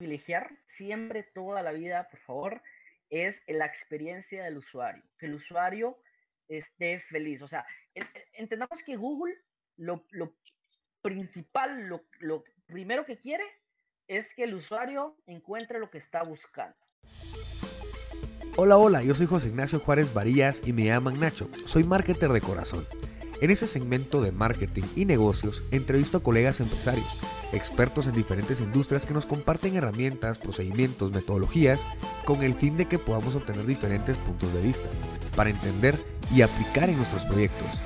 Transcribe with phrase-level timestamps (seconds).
[0.00, 2.62] privilegiar siempre, toda la vida, por favor,
[3.10, 5.98] es la experiencia del usuario, que el usuario
[6.48, 7.42] esté feliz.
[7.42, 7.66] O sea,
[8.32, 9.36] entendamos que Google
[9.76, 10.06] lo,
[11.02, 13.44] principal, lo, lo primero que quiere
[14.08, 16.76] es que el usuario encuentre lo que está buscando.
[18.56, 21.50] Hola, hola, yo soy José Ignacio Juárez Varillas y me llaman Nacho.
[21.66, 22.86] Soy marketer de corazón.
[23.40, 27.06] En ese segmento de marketing y negocios entrevisto a colegas empresarios,
[27.54, 31.80] expertos en diferentes industrias que nos comparten herramientas, procedimientos, metodologías,
[32.26, 34.90] con el fin de que podamos obtener diferentes puntos de vista,
[35.36, 35.98] para entender
[36.34, 37.80] y aplicar en nuestros proyectos.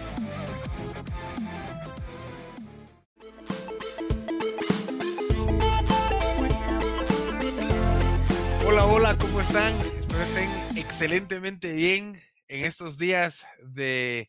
[8.66, 9.72] Hola, hola, ¿cómo están?
[10.00, 14.28] Espero estén excelentemente bien en estos días de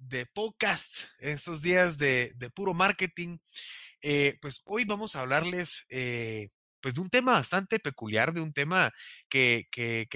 [0.00, 3.38] de podcast, estos días de, puro marketing,
[4.02, 6.48] eh, pues hoy vamos a hablarles eh,
[6.80, 8.92] pues de un tema bastante peculiar, de un tema
[9.28, 9.68] que,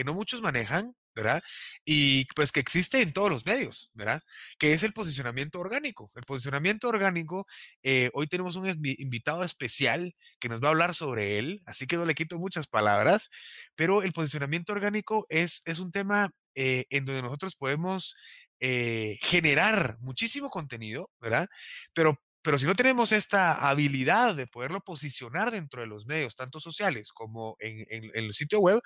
[0.04, 1.42] no muchos manejan, ¿verdad?
[1.84, 4.22] Y pues que existe en todos los medios, ¿verdad?
[4.58, 6.10] Que es el posicionamiento orgánico.
[6.16, 7.46] El posicionamiento orgánico,
[7.82, 11.96] eh, hoy tenemos un invitado especial que nos va a hablar sobre él, así que
[11.96, 13.28] no le quito muchas palabras,
[13.76, 18.14] pero el posicionamiento orgánico es, es un tema en donde nosotros podemos
[18.60, 21.48] eh, generar muchísimo contenido, ¿verdad?
[21.94, 26.60] Pero, pero si no tenemos esta habilidad de poderlo posicionar dentro de los medios, tanto
[26.60, 28.80] sociales como en, en el sitio web,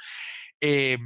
[0.61, 0.99] eh,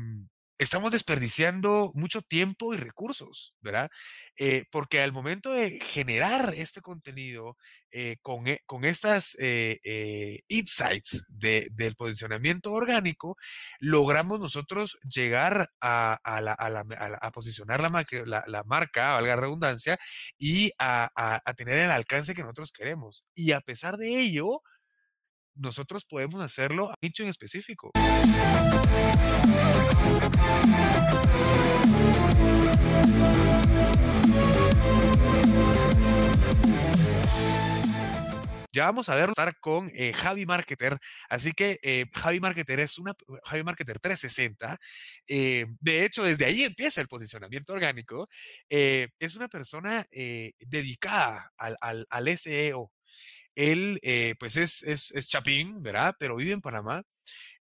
[0.58, 3.90] estamos desperdiciando mucho tiempo y recursos, ¿verdad?
[4.38, 7.56] Eh, porque al momento de generar este contenido
[7.90, 13.36] eh, con, e, con, estas eh, insights del posicionamiento orgánico,
[13.78, 19.98] logramos nosotros llegar a, a, posicionar la, la, marca, valga la redundancia,
[20.38, 23.24] y a, tener el alcance que nosotros queremos.
[23.34, 24.62] Y a pesar de ello,
[25.54, 27.92] nosotros podemos hacerlo a nicho en específico.
[38.74, 40.98] Ya vamos a ver estar con eh, Javi Marketer.
[41.28, 43.14] Así que eh, Javi Marketer es una
[43.44, 44.80] Javi Marketer 360.
[45.28, 48.28] Eh, de hecho, desde ahí empieza el posicionamiento orgánico.
[48.70, 52.90] es una persona dedicada al, al, al SEO,
[53.54, 56.14] él, eh, pues, es, es, chapín, ¿verdad?
[56.18, 57.02] Pero vive en Panamá.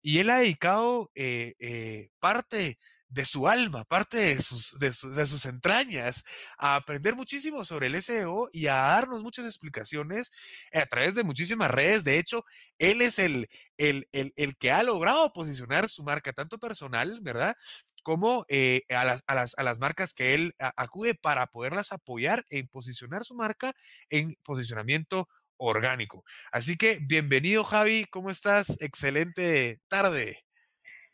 [0.03, 2.79] Y él ha dedicado eh, eh, parte
[3.09, 6.23] de su alma, parte de sus, de, sus entrañas,
[6.57, 10.31] a aprender muchísimo sobre el SEO y a darnos muchas explicaciones
[10.73, 12.05] a través de muchísimas redes.
[12.05, 12.45] De hecho,
[12.79, 13.49] él es el,
[13.79, 17.57] el, el, que ha logrado posicionar su marca, tanto personal, ¿verdad?
[18.03, 22.67] como a, las, a, las, a, las, marcas que él acude para poderlas apoyar en
[22.69, 23.75] posicionar su marca
[24.09, 25.29] en posicionamiento
[25.61, 26.25] orgánico.
[26.51, 28.81] Así que bienvenido Javi, ¿cómo estás?
[28.81, 30.39] Excelente tarde.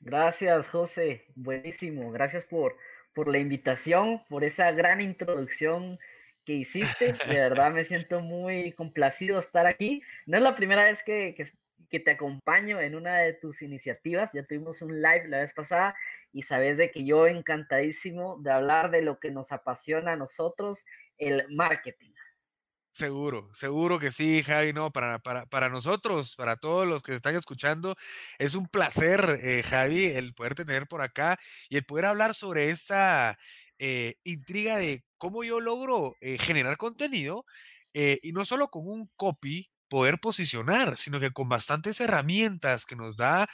[0.00, 2.10] Gracias José, buenísimo.
[2.12, 2.76] Gracias por,
[3.12, 5.98] por la invitación, por esa gran introducción
[6.44, 7.12] que hiciste.
[7.12, 10.00] De verdad me siento muy complacido estar aquí.
[10.26, 11.46] No es la primera vez que, que,
[11.90, 14.32] que, te acompaño en una de tus iniciativas.
[14.32, 15.96] Ya tuvimos un live la vez pasada
[16.32, 20.84] y sabes de que yo encantadísimo de hablar de lo que nos apasiona a nosotros,
[21.18, 22.12] el marketing.
[22.96, 27.34] Seguro, seguro que sí, Javi, no, para, para, para nosotros, para todos los que están
[27.36, 27.94] escuchando,
[28.38, 32.70] es un placer, eh, Javi, el poder tener por acá y el poder hablar sobre
[32.70, 33.38] esta
[33.78, 37.44] eh, intriga de cómo yo logro eh, generar contenido
[37.92, 43.16] y no solo con un copy poder posicionar, sino que con bastantes herramientas que nos
[43.16, 43.48] da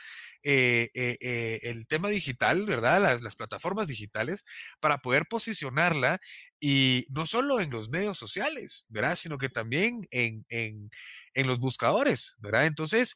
[0.44, 3.20] eh, eh, eh, el tema digital, ¿verdad?
[3.20, 4.44] Las, plataformas digitales,
[4.80, 6.20] para poder posicionarla
[6.60, 9.16] y no solo en los medios sociales, ¿verdad?
[9.16, 10.90] Sino que también en, en,
[11.34, 12.66] en los buscadores, ¿verdad?
[12.66, 13.14] Entonces,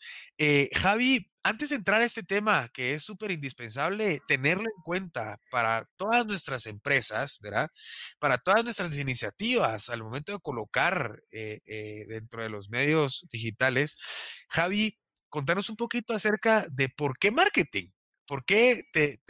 [0.75, 5.89] Javi, antes de entrar a este tema, que es súper indispensable tenerlo en cuenta para
[5.97, 7.71] todas nuestras empresas, ¿verdad?
[8.19, 13.99] Para todas nuestras iniciativas al momento de colocar dentro de los medios digitales,
[14.49, 14.99] Javi,
[15.29, 17.91] contanos un poquito acerca de por qué marketing,
[18.27, 19.21] por qué te,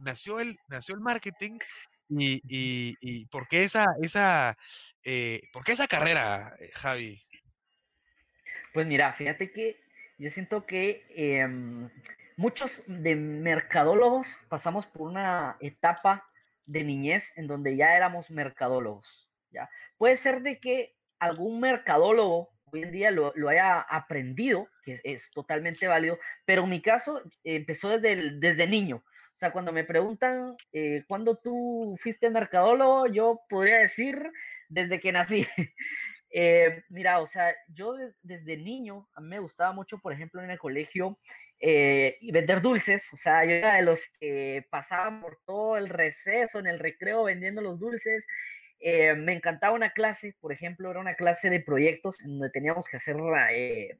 [0.00, 1.58] nació, el, nació el marketing
[2.08, 4.56] y, por qué esa, esa,
[5.04, 7.22] eh, por esa carrera, eh, Javi.
[8.72, 9.80] Pues mira, fíjate que
[10.18, 11.90] yo siento que em,
[12.36, 16.24] muchos de mercadólogos pasamos por una etapa
[16.64, 19.28] de niñez en donde ya éramos mercadólogos.
[19.50, 19.68] ¿ya?
[19.98, 25.86] Puede ser de que algún mercadólogo hoy en día lo, haya aprendido, que es, totalmente
[25.86, 28.96] válido, pero en mi caso empezó desde, desde niño.
[29.06, 34.30] O sea, cuando me preguntan eh, cuándo tú fuiste mercadólogo, yo podría decir
[34.68, 35.46] desde que nací.
[36.34, 40.50] Eh, mira, o sea, yo desde niño, a mí me gustaba mucho, por ejemplo, en
[40.50, 41.18] el colegio,
[41.60, 46.58] eh, vender dulces, o sea, yo era de los que pasaban por todo el receso,
[46.58, 48.26] en el recreo, vendiendo los dulces.
[48.80, 52.88] Eh, me encantaba una clase, por ejemplo, era una clase de proyectos en donde teníamos
[52.88, 53.16] que hacer,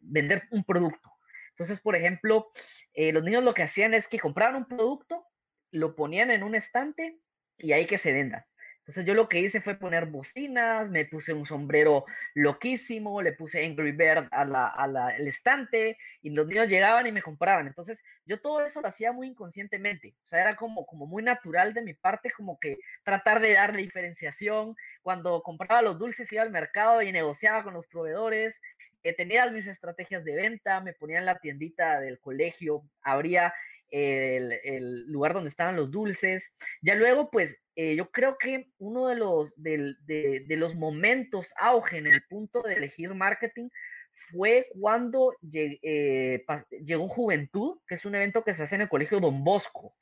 [0.01, 1.11] vender un producto.
[1.51, 2.49] Entonces, por ejemplo,
[2.95, 5.27] los niños lo que hacían es que compraban un producto,
[5.71, 7.21] lo ponían en un estante
[7.59, 8.49] y ahí que se venda.
[8.83, 13.65] Entonces yo lo que hice fue poner bocinas, me puse un sombrero loquísimo, le puse
[13.65, 17.69] Angry Bird al estante y los niños llegaban y me compraban.
[17.69, 21.75] Entonces yo todo eso lo hacía muy inconscientemente, o sea, era como, como muy natural
[21.75, 24.75] de mi parte, como que tratar de darle diferenciación.
[25.03, 28.61] Cuando compraba los dulces iba al mercado y negociaba con los proveedores,
[29.05, 33.53] eh, tenía mis estrategias de venta, me ponía en la tiendita del colegio, abría
[33.93, 36.57] el, lugar donde estaban los dulces.
[36.81, 42.07] Ya luego, pues eh, yo creo que uno de los, de, los momentos auge en
[42.07, 43.69] el punto de elegir marketing
[44.11, 46.45] fue cuando eh,
[46.85, 49.95] llegó Juventud, que es un evento que se hace en el Colegio Don Bosco.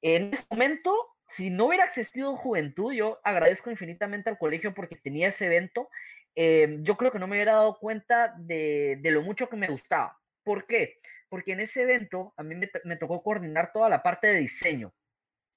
[0.00, 0.94] En ese momento,
[1.26, 5.88] si no hubiera existido Juventud, yo agradezco infinitamente al colegio porque tenía ese evento.
[6.34, 9.68] Eh, yo creo que no me hubiera dado cuenta de, de lo mucho que me
[9.68, 10.17] gustaba.
[10.48, 11.00] ¿Por qué?
[11.28, 14.94] porque en ese evento a mí me, tocó coordinar toda la parte de diseño.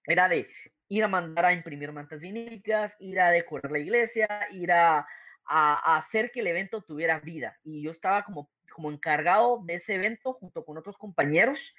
[0.05, 0.49] Era de
[0.89, 5.07] ir a mandar a imprimir mantas vinílicas, ir a decorar la iglesia, ir a,
[5.45, 7.57] hacer que el evento tuviera vida.
[7.63, 11.75] Y yo estaba como, como encargado de ese evento junto con otros compañeros.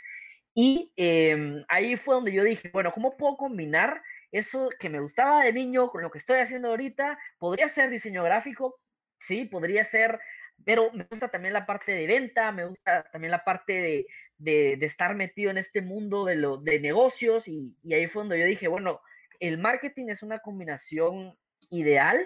[0.54, 5.44] Y em, ahí fue donde yo dije, bueno, ¿cómo puedo combinar eso que me gustaba
[5.44, 7.18] de niño con lo que estoy haciendo ahorita?
[7.38, 8.78] ¿Podría ser diseño gráfico?
[9.16, 10.18] Sí, podría ser
[10.64, 14.06] pero me gusta también la parte de venta, me gusta también la parte
[14.38, 18.46] de, estar metido en este mundo de, lo, de negocios y, ahí fue donde yo
[18.46, 19.00] dije, bueno,
[19.40, 21.36] el marketing es una combinación
[21.70, 22.18] ideal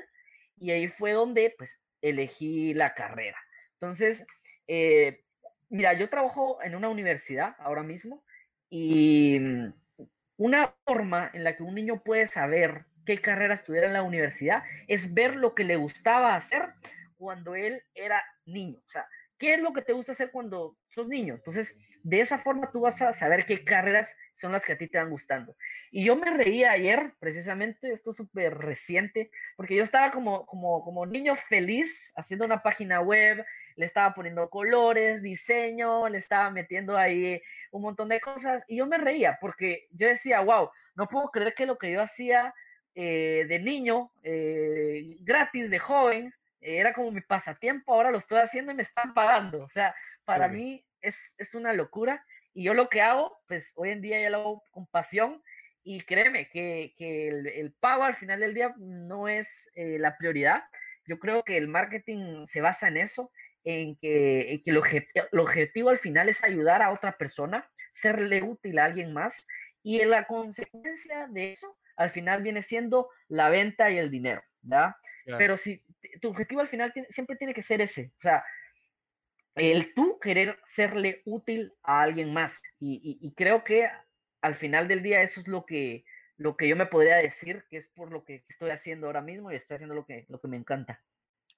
[0.57, 3.39] y ahí fue donde pues elegí la carrera.
[3.73, 4.27] Entonces,
[4.67, 5.25] eh,
[5.69, 8.25] mira, yo trabajo en una universidad ahora mismo
[8.69, 9.73] y mm,
[10.37, 14.65] una forma en la que un niño puede saber qué carrera estudiar en la universidad
[14.89, 16.75] es ver lo que le gustaba hacer
[17.17, 18.79] cuando él era niño.
[18.79, 19.07] O sea,
[19.39, 21.35] ¿qué es lo que te gusta hacer cuando sos niño?
[21.35, 24.89] Entonces, de esa forma tú vas a saber qué carreras son las que a ti
[24.89, 25.57] te van gustando.
[25.91, 30.85] Y yo me reía ayer, precisamente, esto es súper reciente, porque yo estaba como, como,
[30.85, 33.45] como niño feliz haciendo una página web,
[33.77, 37.43] le estaba poniendo colores, diseño, le estaba metiendo ahí
[37.73, 41.55] un montón de cosas, y yo me reía porque yo decía, wow, no puedo creer
[41.55, 42.55] que lo que yo hacía
[42.95, 48.73] eh, de niño, eh, gratis, de joven, era como mi pasatiempo, ahora lo estoy haciendo
[48.73, 49.63] y me están pagando.
[49.63, 49.95] O sea,
[50.25, 52.25] para mí es, una locura.
[52.53, 55.43] Y yo lo que hago, pues hoy en día ya lo hago con pasión.
[55.83, 60.65] Y créeme que, el, pago al final del día no es eh, la prioridad.
[61.07, 63.31] Yo creo que el marketing se basa en eso,
[63.63, 68.85] en que, el, el, objetivo al final es ayudar a otra persona, serle útil a
[68.87, 69.47] alguien más.
[69.83, 74.43] Y la consecuencia de eso al final viene siendo la venta y el dinero.
[75.25, 75.83] Pero si
[76.21, 78.45] tu objetivo al final siempre tiene que ser ese, o sea,
[79.57, 82.63] el tú querer serle útil a alguien más.
[82.79, 83.89] Y, creo que
[84.43, 86.05] al final del día eso es lo que,
[86.37, 89.51] lo que yo me podría decir, que es por lo que estoy haciendo ahora mismo
[89.51, 91.03] y estoy haciendo lo que, lo que me encanta.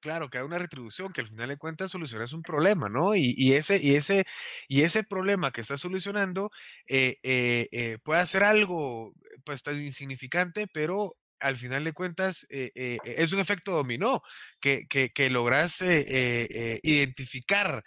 [0.01, 3.17] Claro, que hay una retribución, que al final de cuentas solucionas un problema, ¿no?
[3.17, 4.27] Y, ese, y, ese,
[4.69, 6.53] y ese problema que estás solucionando
[6.87, 9.13] eh, eh, eh, puede ser algo
[9.45, 14.23] pues tan insignificante, pero al final de cuentas eh, eh, es un efecto dominó
[14.61, 17.83] que, que, logras eh, identificar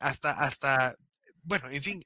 [0.00, 0.96] hasta, hasta,
[1.42, 2.02] bueno, en fin,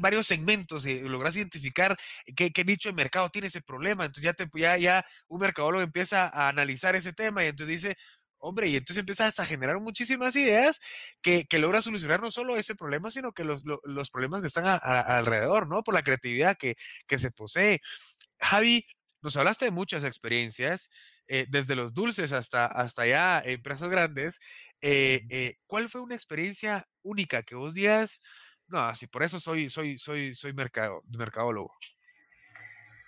[0.00, 1.96] varios segmentos, logras identificar
[2.34, 4.04] qué, nicho de mercado tiene ese problema.
[4.04, 7.96] Entonces ya, te, ya, ya un mercadólogo empieza a analizar ese tema y entonces dice,
[8.44, 10.80] hombre, y entonces empiezas a generar muchísimas ideas
[11.22, 14.66] que, que logras solucionar no solo ese problema, sino que los, los, problemas que están
[14.66, 15.82] alrededor, ¿no?
[15.82, 16.76] Por la creatividad que,
[17.06, 17.80] que se posee.
[18.38, 18.86] Javi,
[19.24, 20.90] nos hablaste de muchas experiencias,
[21.28, 24.38] eh, desde los dulces hasta, hasta ya empresas grandes.
[24.82, 28.20] Eh, eh, ¿Cuál fue una experiencia única que vos digas,
[28.66, 31.72] no, así por eso soy, soy, soy, soy mercado, mercadólogo?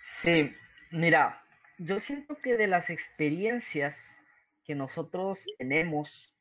[0.01, 0.51] Sí,
[0.89, 1.45] mira,
[1.77, 4.17] yo siento que de las experiencias
[4.63, 6.33] que nosotros tenemos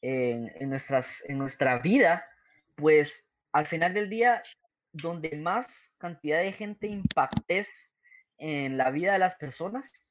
[0.00, 2.24] en, en, nuestras, en nuestra vida,
[2.76, 4.42] pues al final del día,
[4.92, 7.93] donde más cantidad de gente impactes
[8.44, 10.10] en la vida de las personas,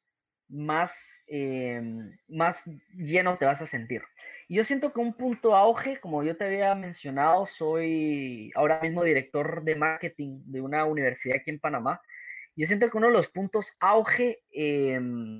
[0.49, 4.01] más, em, más lleno te vas a sentir.
[4.47, 9.03] Y yo siento que un punto auge, como yo te había mencionado, soy ahora mismo
[9.03, 12.01] director de marketing de una universidad aquí en Panamá.
[12.55, 15.39] Yo siento que uno de los puntos auge em,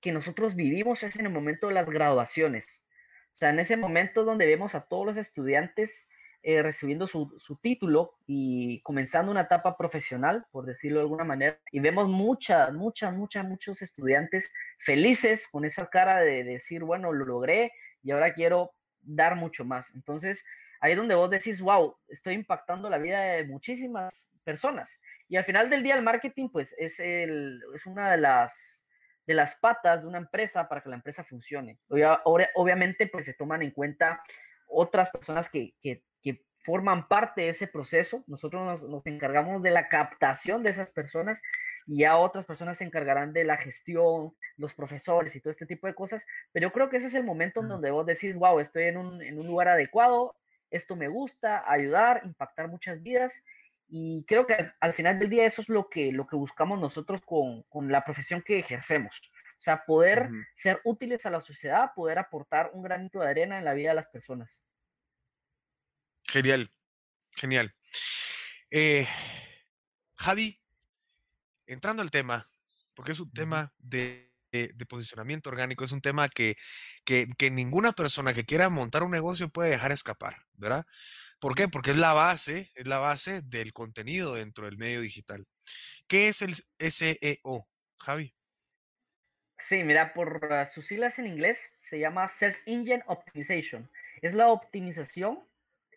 [0.00, 2.88] que nosotros vivimos es en el momento de las graduaciones.
[3.26, 6.08] O sea, en ese momento donde vemos a todos los estudiantes
[6.42, 11.60] eh, recibiendo su, su, título y comenzando una etapa profesional, por decirlo de alguna manera,
[11.72, 17.12] y vemos muchas, muchas, muchas, muchos estudiantes felices con esa cara de, de decir, bueno,
[17.12, 19.94] lo logré y ahora quiero dar mucho más.
[19.94, 20.46] Entonces,
[20.80, 25.00] ahí es donde vos decís, wow, estoy impactando la vida de muchísimas personas.
[25.28, 28.88] Y al final del día el marketing, pues, es, el, es una de las,
[29.26, 31.76] de las patas de una empresa para que la empresa funcione.
[32.24, 34.22] obviamente, pues, se toman en cuenta
[34.68, 35.74] otras personas que
[36.68, 38.22] forman parte de ese proceso.
[38.26, 41.40] Nosotros nos, nos, encargamos de la captación de esas personas
[41.86, 45.86] y ya otras personas se encargarán de la gestión, los profesores y todo este tipo
[45.86, 46.26] de cosas.
[46.52, 48.98] Pero yo creo que ese es el momento en donde vos decís, wow, estoy en
[48.98, 50.36] un, en un lugar adecuado,
[50.70, 53.46] esto me gusta, ayudar, impactar muchas vidas.
[53.88, 57.22] Y creo que al, final del día eso es lo que, lo que buscamos nosotros
[57.22, 59.22] con, con la profesión que ejercemos.
[59.52, 63.64] O sea, poder ser útiles a la sociedad, poder aportar un granito de arena en
[63.64, 64.62] la vida de las personas.
[66.28, 66.70] Genial,
[67.36, 67.74] genial.
[68.70, 69.08] Eh,
[70.16, 70.60] Javi,
[71.66, 72.46] entrando al tema,
[72.94, 76.56] porque es un tema de, de, posicionamiento orgánico, es un tema que,
[77.06, 80.84] que, que, ninguna persona que quiera montar un negocio puede dejar escapar, ¿verdad?
[81.40, 81.66] ¿Por qué?
[81.66, 85.46] Porque es la base, es la base del contenido dentro del medio digital.
[86.08, 87.64] ¿Qué es el SEO,
[87.96, 88.34] Javi?
[89.56, 93.90] Sí, mira, por sus siglas en inglés se llama Search Engine Optimization.
[94.20, 95.48] Es la optimización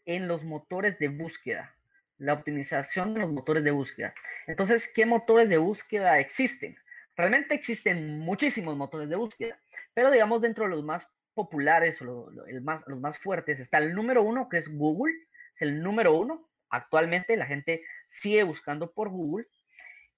[0.05, 1.75] en los motores de búsqueda
[2.21, 4.13] la optimización de los motores de búsqueda.
[4.45, 6.77] Entonces, ¿qué motores de búsqueda existen?
[7.15, 9.59] Realmente existen muchísimos motores de búsqueda,
[9.95, 13.95] pero digamos dentro de los más populares o el más, los más fuertes está el
[13.95, 15.15] número uno, que es Google,
[15.51, 16.47] es el número uno.
[16.69, 19.47] Actualmente la gente sigue buscando por Google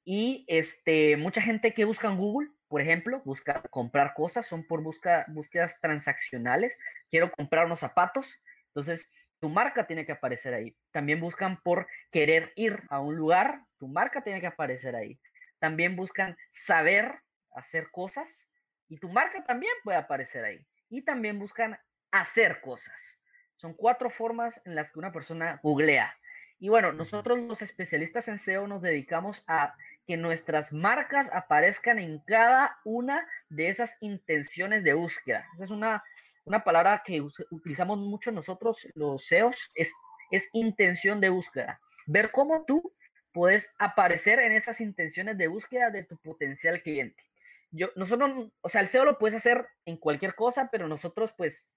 [0.03, 4.83] y este, mucha gente que busca en Google, por ejemplo, busca comprar cosas, son por
[4.83, 6.79] busca, búsquedas transaccionales.
[7.09, 9.09] Quiero comprar unos zapatos, entonces
[9.43, 10.73] tu marca tiene que aparecer ahí.
[10.91, 15.19] También buscan por querer ir a un lugar, tu marca tiene que aparecer ahí.
[15.59, 17.19] También buscan saber
[17.53, 18.53] hacer cosas
[18.88, 20.65] y tu marca también puede aparecer ahí.
[20.88, 21.77] Y también buscan
[22.09, 23.21] hacer cosas.
[23.57, 26.17] Son cuatro formas en las que una persona googlea.
[26.57, 29.75] Y bueno, nosotros los especialistas en SEO nos dedicamos a
[30.07, 35.45] que nuestras marcas aparezcan en cada una de esas intenciones de búsqueda.
[35.53, 36.01] Esa es una
[36.45, 39.93] una palabra que utilizamos mucho nosotros, los SEOs, es,
[40.31, 41.79] es intención de búsqueda.
[42.05, 42.93] Ver cómo tú
[43.31, 47.23] puedes aparecer en esas intenciones de búsqueda de tu potencial cliente.
[47.71, 51.75] Yo, nosotros, o sea, el SEO lo puedes hacer en cualquier cosa, pero nosotros, pues,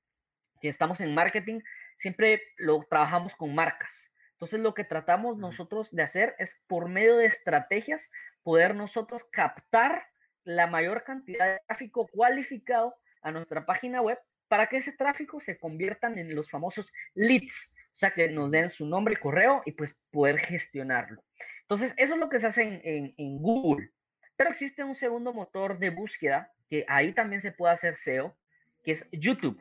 [0.60, 1.60] que estamos en marketing,
[1.96, 4.12] siempre lo trabajamos con marcas.
[4.32, 8.10] Entonces, lo que tratamos nosotros de hacer es, por medio de estrategias,
[8.42, 10.06] poder nosotros captar
[10.44, 14.18] la mayor cantidad de tráfico cualificado a nuestra página web
[14.48, 18.68] para que ese tráfico se conviertan en los famosos leads, o sea, que nos den
[18.68, 21.24] su nombre y correo y pues poder gestionarlo.
[21.62, 22.80] Entonces, eso es lo que se hace
[23.16, 23.90] en, Google.
[24.36, 28.36] Pero existe un segundo motor de búsqueda que ahí también se puede hacer SEO,
[28.84, 29.60] que es YouTube.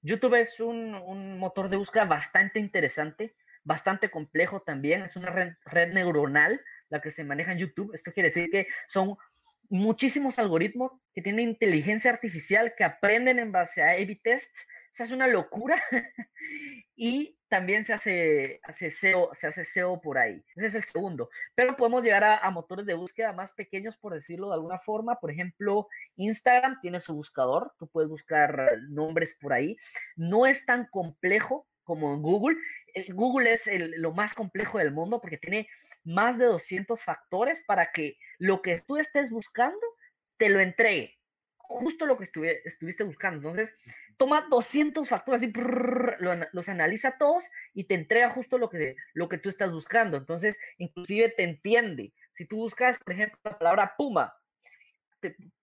[0.00, 5.02] YouTube es un, un motor de búsqueda bastante interesante, bastante complejo también.
[5.02, 7.92] Es una red, neuronal la que se maneja en YouTube.
[7.94, 9.16] Esto quiere decir que son
[9.74, 14.66] muchísimos algoritmos que tienen inteligencia artificial que aprenden en base a A-B tests.
[14.68, 15.82] O sea, es una locura.
[16.96, 20.40] y también se hace, hace SEO, se hace SEO por ahí.
[20.54, 21.28] Ese es el segundo.
[21.56, 25.18] Pero podemos llegar a, a, motores de búsqueda más pequeños, por decirlo de alguna forma.
[25.18, 27.72] Por ejemplo, Instagram tiene su buscador.
[27.76, 29.76] Tú puedes buscar nombres por ahí.
[30.14, 32.56] No es tan complejo como en Google.
[32.94, 35.68] Eh, Google es el, lo más complejo del mundo porque tiene
[36.04, 39.80] más de 200 factores para que lo que tú estés buscando
[40.36, 41.18] te lo entregue.
[41.56, 42.24] Justo lo que
[42.64, 43.38] estuviste buscando.
[43.38, 43.78] Entonces,
[44.16, 45.52] toma 200 factores y
[46.52, 50.16] los analiza todos y te entrega justo lo que, lo que tú estás buscando.
[50.16, 52.12] Entonces, inclusive te entiende.
[52.30, 54.34] Si tú buscas, por ejemplo, la palabra puma,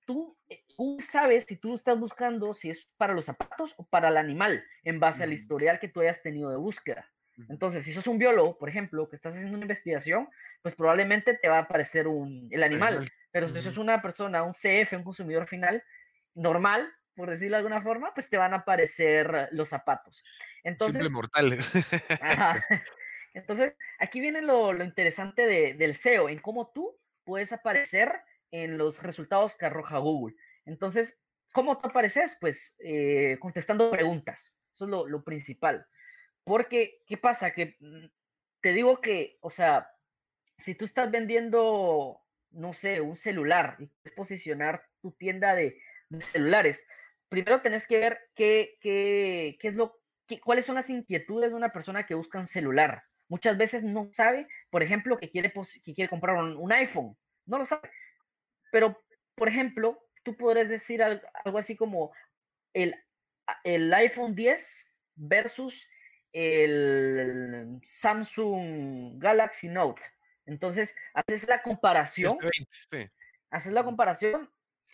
[0.06, 4.10] tú, eh, tú, sabes si tú estás buscando si es para los zapatos o para
[4.10, 7.10] el animal en base al historial que tú hayas tenido de búsqueda.
[7.50, 10.30] Entonces, si sos un biólogo, por ejemplo, que estás haciendo una investigación,
[10.62, 13.10] pues probablemente te va a aparecer un, el animal.
[13.32, 15.84] Pero si sos una persona, un CF, un consumidor final
[16.36, 20.24] normal, por decirlo de alguna forma, pues te van a aparecer los zapatos.
[20.64, 21.58] Entonces, Simple mortal.
[23.34, 28.12] Entonces, aquí viene lo, lo interesante de, del SEO, en cómo tú puedes aparecer
[28.52, 30.36] en los resultados que arroja Google.
[30.66, 32.38] Entonces, ¿cómo tú apareces?
[32.40, 34.58] Pues eh, contestando preguntas.
[34.74, 35.86] Eso es lo, principal.
[36.44, 37.52] Porque, ¿qué pasa?
[37.52, 38.06] Que mm,
[38.62, 39.90] te digo que, o sea,
[40.58, 45.80] si tú estás vendiendo, no sé, un celular y puedes posicionar tu tienda de,
[46.20, 46.86] celulares,
[47.30, 50.02] primero tenés que ver qué, qué, qué es lo,
[50.40, 53.04] cuáles son las inquietudes de una persona que busca un celular.
[53.28, 57.18] Muchas veces no sabe, por ejemplo, que quiere, que quiere comprar un, iPhone.
[57.46, 57.90] No lo sabe.
[58.72, 59.00] Pero,
[59.36, 62.12] por ejemplo, tú podrías decir algo, así como
[62.74, 62.96] el,
[63.64, 65.88] el iPhone 10 versus
[66.34, 70.02] el Samsung Galaxy Note.
[70.46, 72.38] Entonces, haces la comparación.
[73.50, 74.50] Haces la comparación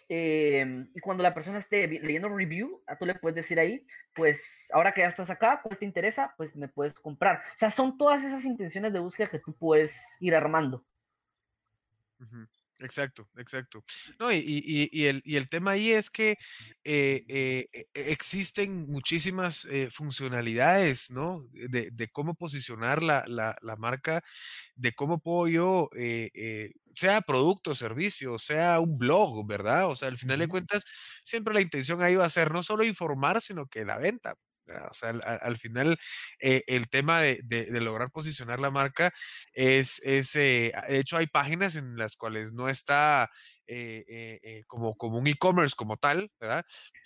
[0.09, 4.93] em, y cuando la persona esté leyendo review, tú le puedes decir ahí, pues ahora
[4.93, 6.33] que ya estás acá, ¿cuál te interesa?
[6.37, 7.37] Pues me puedes comprar.
[7.37, 10.83] O sea, son todas esas intenciones de búsqueda que tú puedes ir armando.
[12.79, 13.83] Exacto, exacto.
[14.19, 16.37] No, y, y, y, el, y, el, tema ahí es que
[16.83, 21.39] eh, eh, e, existen muchísimas eh, funcionalidades, ¿no?
[21.53, 24.23] De, de, cómo posicionar la, la, la, marca,
[24.75, 25.89] de cómo puedo yo,
[26.95, 29.87] sea producto, servicio, sea un blog, ¿verdad?
[29.89, 30.85] O sea, al final de cuentas,
[31.23, 34.35] siempre la intención ahí va a ser no solo informar, sino que la venta.
[34.89, 35.97] O sea, al, final
[36.39, 39.13] eh, el tema de, lograr posicionar la marca
[39.53, 43.29] es, es eh, de hecho hay páginas en las cuales no está
[43.67, 46.65] eh, como, como un e-commerce como tal, ¿verdad?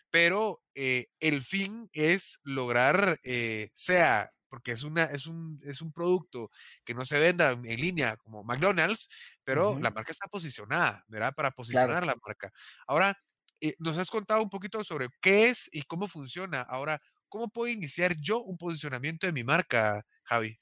[0.10, 3.20] Pero el fin es lograr,
[3.74, 6.50] sea porque es, una, es, un, es un producto
[6.84, 9.08] que no se venda en línea como McDonald's,
[9.46, 11.34] pero la marca está posicionada, ¿verdad?
[11.34, 12.51] Para posicionar la marca.
[12.86, 13.18] Ahora,
[13.80, 16.62] nos has contado un poquito sobre qué es y cómo funciona.
[16.62, 20.59] Ahora, ¿cómo puedo iniciar yo un posicionamiento de mi marca, Javi?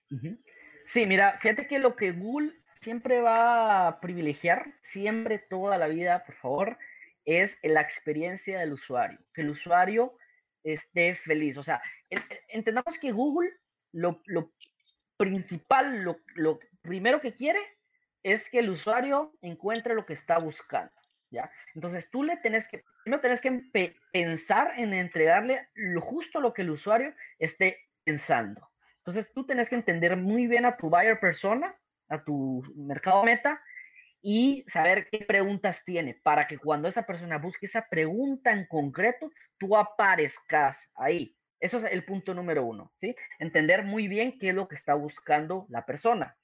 [0.86, 6.24] Sí, mira, fíjate que lo que Google siempre va a privilegiar, siempre toda la vida,
[6.24, 6.78] por favor,
[7.26, 10.16] es la experiencia del usuario, que el usuario
[10.64, 11.58] esté feliz.
[11.58, 11.82] O sea,
[12.48, 13.52] entendamos que Google
[13.92, 14.22] lo,
[15.18, 16.04] principal,
[16.36, 17.60] lo, primero que quiere
[18.24, 20.94] es que el usuario encuentre lo que está buscando.
[21.76, 22.84] Entonces tú le tenés que,
[23.42, 28.70] que pensar en entregarle lo justo lo que el usuario esté pensando.
[28.98, 31.76] Entonces tú tenés que entender muy bien a tu buyer persona,
[32.10, 33.62] a tu mercado meta
[34.22, 39.32] y saber qué preguntas tiene para que cuando esa persona busque esa pregunta en concreto,
[39.58, 41.39] tú aparezcas ahí.
[41.60, 43.16] Eso es el punto número uno, ¿sí?
[43.38, 46.38] Entender muy bien qué es lo que está buscando la persona.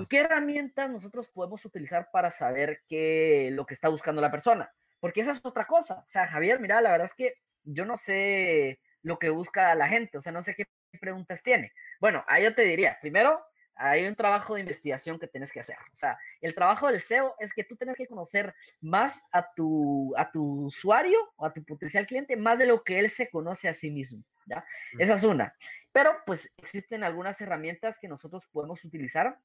[0.00, 4.72] ¿Y qué herramientas nosotros podemos utilizar para saber qué lo que está buscando la persona?
[5.00, 5.96] Porque esa es otra cosa.
[5.96, 9.88] O sea, Javier, mira, la verdad es que yo no sé lo que busca la
[9.88, 10.64] gente, o sea, no sé qué
[10.98, 11.72] preguntas tiene.
[12.00, 13.44] Bueno, ahí yo te diría, primero,
[13.76, 15.76] hay un trabajo de investigación que tienes que hacer.
[15.92, 20.14] O sea, el trabajo del SEO es que tú tienes que conocer más a tu,
[20.16, 23.68] a tu usuario o a tu potencial cliente, más de lo que él se conoce
[23.68, 24.24] a sí mismo.
[24.46, 24.64] ¿Ya?
[24.98, 25.54] Esa es una.
[25.92, 29.38] Pero pues existen algunas herramientas que nosotros podemos utilizar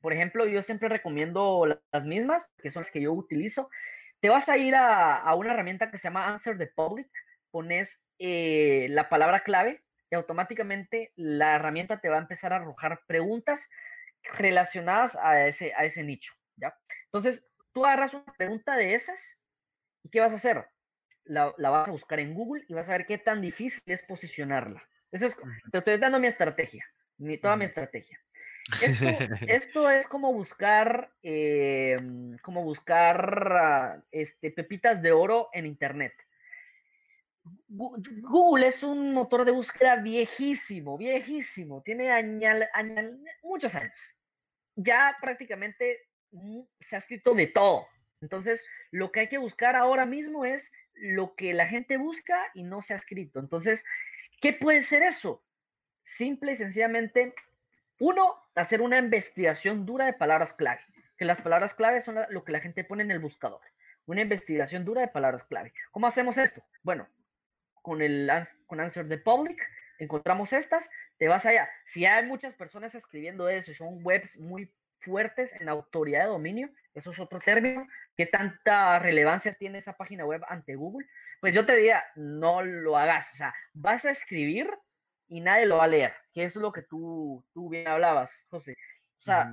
[0.00, 3.70] por ejemplo, yo siempre recomiendo las mismas, que son las que yo utilizo.
[4.20, 7.08] Te vas a ir a, una herramienta que se llama Answer the Public,
[7.50, 13.02] pones eh, la palabra clave y automáticamente la herramienta te va a empezar a arrojar
[13.06, 13.70] preguntas
[14.38, 16.76] relacionadas a ese, a ese nicho, ¿ya?
[17.04, 19.46] Entonces, tú agarras una pregunta de esas
[20.02, 20.68] y ¿qué vas a hacer?
[21.28, 24.82] La, vas a buscar en Google y vas a ver qué tan difícil es posicionarla.
[25.12, 25.36] Eso es,
[25.70, 26.84] te estoy dando mi estrategia,
[27.18, 28.20] mi, toda mi estrategia.
[29.46, 36.12] Esto, es como buscar, em, como buscar este, pepitas de oro en Internet.
[37.68, 42.10] Google es un motor de búsqueda viejísimo, viejísimo, tiene
[43.42, 44.18] muchos años.
[44.74, 47.86] Ya prácticamente mm, se ha escrito de todo.
[48.20, 52.64] Entonces, lo que hay que buscar ahora mismo es lo que la gente busca y
[52.64, 53.38] no se ha escrito.
[53.40, 53.84] Entonces,
[54.40, 55.44] ¿qué puede ser eso?
[56.02, 57.34] Simple y sencillamente
[58.00, 60.80] uno, hacer una investigación dura de palabras clave,
[61.16, 63.60] que las palabras clave son lo que la gente pone en el buscador.
[64.06, 65.72] Una investigación dura de palabras clave.
[65.90, 66.62] ¿Cómo hacemos esto?
[66.82, 67.06] Bueno,
[67.82, 68.30] con el
[68.66, 69.60] con Answer the Public
[69.98, 71.68] encontramos estas, te vas allá.
[71.84, 77.10] Si hay muchas personas escribiendo eso, son webs muy fuertes en autoridad de dominio, eso
[77.10, 81.06] es otro término, ¿qué tanta relevancia tiene esa página web ante Google?
[81.40, 84.68] Pues yo te diría, no lo hagas, o sea, vas a escribir
[85.28, 88.72] y nadie lo va a leer, que es lo que tú, tú bien hablabas, José.
[88.72, 89.48] O sea,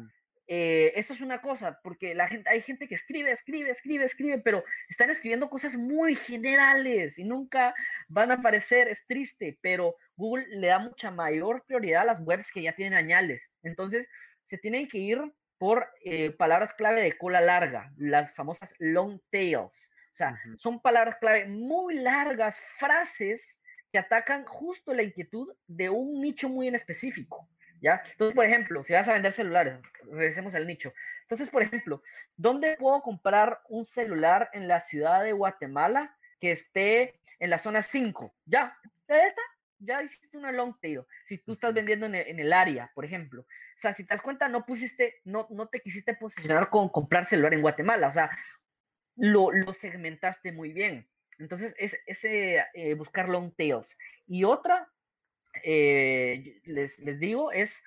[0.47, 4.37] eh, eso es una cosa, porque la gente, hay gente que escribe, escribe, escribe, escribe,
[4.39, 7.73] pero están escribiendo cosas muy generales y nunca
[8.07, 12.51] van a aparecer, es triste, pero Google le da mucha mayor prioridad a las webs
[12.51, 13.55] que ya tienen añales.
[13.63, 14.07] Entonces,
[14.45, 15.21] se tienen que ir
[15.57, 19.91] por eh, palabras clave de cola larga, las famosas long tails.
[20.11, 23.61] O sea, son palabras clave muy largas, frases
[23.97, 27.47] atacan justo la inquietud de un nicho muy en específico.
[27.81, 28.01] ¿Ya?
[28.11, 29.77] Entonces, por ejemplo, si vas a vender celulares,
[30.09, 30.93] regresemos al nicho.
[31.21, 32.01] Entonces, por ejemplo,
[32.35, 37.81] ¿dónde puedo comprar un celular en la ciudad de Guatemala que esté en la zona
[37.81, 38.33] 5.
[38.45, 38.77] Ya,
[39.07, 39.41] ya está,
[39.79, 41.03] ya hiciste una long tail.
[41.23, 43.41] Si tú estás vendiendo en el, área, por ejemplo.
[43.41, 47.25] O sea, si te das cuenta, no pusiste, no, no te quisiste posicionar con comprar
[47.25, 48.07] celular en Guatemala.
[48.07, 48.31] O sea,
[49.15, 51.09] lo, lo segmentaste muy bien.
[51.39, 53.97] Entonces, es, ese eh, buscar long tails.
[54.27, 54.91] Y otra,
[55.63, 57.85] eh, les, les digo, es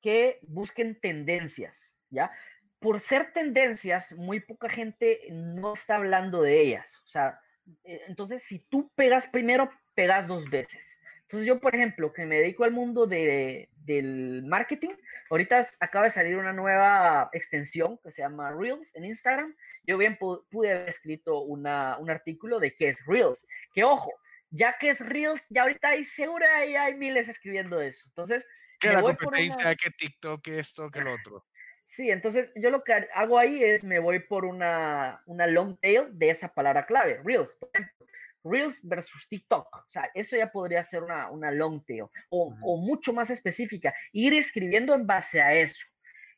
[0.00, 2.30] que busquen tendencias, ¿ya?
[2.78, 7.02] Por ser tendencias, muy poca gente no está hablando de ellas.
[7.04, 7.40] O sea,
[7.84, 11.02] eh, entonces si tú pegas primero, pegas dos veces.
[11.28, 14.94] Entonces yo, por ejemplo, que me dedico al mundo de, del marketing,
[15.28, 19.54] ahorita acaba de salir una nueva extensión que se llama Reels en Instagram.
[19.86, 23.46] Yo bien pude haber escrito una, un artículo de qué es Reels.
[23.74, 24.10] Que ojo,
[24.48, 28.06] ya que es Reels, ya ahorita hay seguro hay, hay miles escribiendo eso.
[28.08, 28.48] Entonces,
[28.80, 31.44] que la competencia, que TikTok, que esto, que lo otro.
[31.90, 36.08] Sí, entonces yo lo que hago ahí es me voy por una, una long tail
[36.10, 37.54] de esa palabra clave, Reels.
[37.54, 38.06] Por ejemplo,
[38.48, 39.66] Reels versus TikTok.
[39.74, 43.94] O sea, eso ya podría ser una, una long tail o, o mucho más específica.
[44.12, 45.84] Ir escribiendo en base a eso.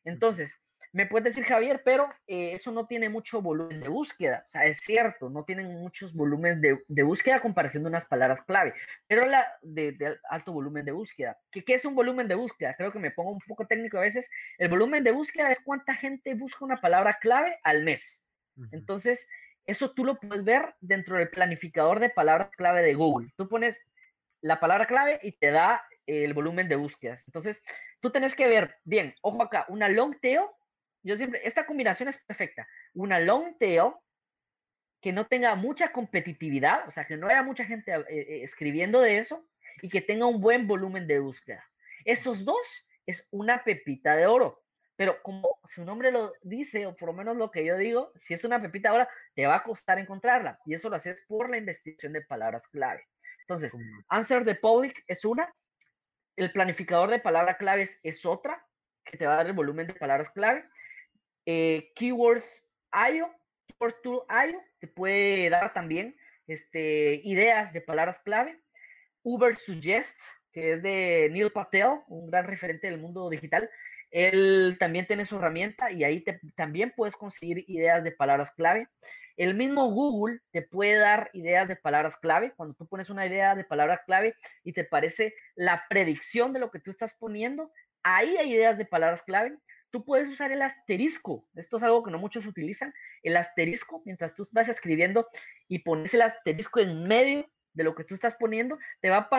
[0.03, 0.61] Entonces,
[0.93, 4.43] me puedes decir, Javier, pero eh, eso no tiene mucho volumen de búsqueda.
[4.45, 8.73] O sea, es cierto, no tienen muchos volúmenes de, de búsqueda de unas palabras clave,
[9.07, 11.39] pero la de, alto volumen de búsqueda.
[11.49, 12.73] ¿Qué, ¿Qué, es un volumen de búsqueda?
[12.75, 14.29] Creo que me pongo un poco técnico a veces.
[14.57, 18.37] El volumen de búsqueda es cuánta gente busca una palabra clave al mes.
[18.73, 19.29] Entonces,
[19.65, 23.31] eso tú lo puedes ver dentro del planificador de palabras clave de Google.
[23.35, 23.91] Tú pones
[24.41, 27.23] la palabra clave y te da el volumen de búsquedas.
[27.27, 27.63] Entonces,
[27.99, 30.41] tú tienes que ver, bien, ojo acá, una long tail
[31.03, 32.67] yo siempre, esta combinación es perfecta.
[32.93, 33.93] Una long tail
[35.01, 39.01] que no tenga mucha competitividad, o sea, que no haya mucha gente eh, eh, escribiendo
[39.01, 39.47] de eso
[39.81, 41.65] y que tenga un buen volumen de búsqueda.
[42.05, 44.63] Esos dos es una pepita de oro.
[44.95, 48.33] Pero como su nombre lo dice, o por lo menos lo que yo digo, si
[48.33, 50.59] es una pepita oro, te va a costar encontrarla.
[50.65, 53.07] Y eso lo haces por la investigación de palabras clave.
[53.41, 53.75] Entonces,
[54.09, 55.53] Answer the Public es una.
[56.35, 58.65] El planificador de palabras claves es otra,
[59.03, 60.65] que te va a dar el volumen de palabras clave.
[61.45, 63.33] Eh, Keywords IO,
[63.67, 66.15] Keywords Tool IO, te puede dar también
[66.47, 68.61] este, ideas de palabras clave.
[69.23, 70.19] Uber Suggest,
[70.51, 73.69] que es de Neil Patel, un gran referente del mundo digital.
[74.11, 76.23] Él también tiene su herramienta y ahí
[76.55, 78.87] también puedes conseguir ideas de palabras clave.
[79.37, 82.53] El mismo Google te puede dar ideas de palabras clave.
[82.55, 86.69] Cuando tú pones una idea de palabras clave y te parece la predicción de lo
[86.69, 87.71] que tú estás poniendo,
[88.03, 89.57] ahí hay ideas de palabras clave
[89.91, 91.45] tú puedes usar el asterisco.
[91.53, 92.93] Esto es algo que no muchos utilizan.
[93.21, 95.27] El asterisco, mientras tú vas escribiendo
[95.67, 99.29] y pones el asterisco en medio de lo que tú estás poniendo, te, va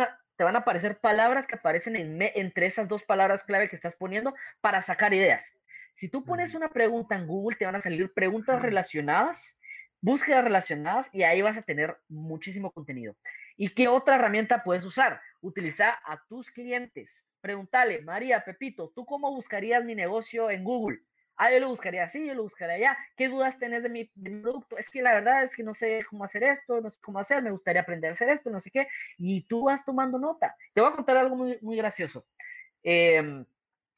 [0.43, 4.35] te van a aparecer palabras que aparecen entre esas dos palabras clave que estás poniendo
[4.61, 5.63] para sacar ideas.
[5.93, 9.61] Si tú pones una pregunta en Google, te van a salir preguntas relacionadas,
[10.01, 13.15] búsquedas relacionadas y ahí vas a tener muchísimo contenido.
[13.57, 15.21] ¿Y qué otra herramienta puedes usar?
[15.41, 21.03] Utilizar a tus clientes Pregúntale, María, Pepito, ¿tú cómo buscarías mi negocio en Google?
[21.45, 22.99] Ah, yo lo buscaría así, yo lo buscaría allá.
[23.17, 24.79] ¿Qué dudas tenés de mi, producto?
[24.79, 27.43] Es que la verdad es que no sé cómo hacer esto, no sé cómo hacer,
[27.43, 28.87] me gustaría aprender a hacer esto, no sé qué.
[29.19, 30.55] Y tú vas tomando nota.
[30.73, 32.29] Te voy a contar algo muy, muy gracioso.
[32.85, 33.45] Em,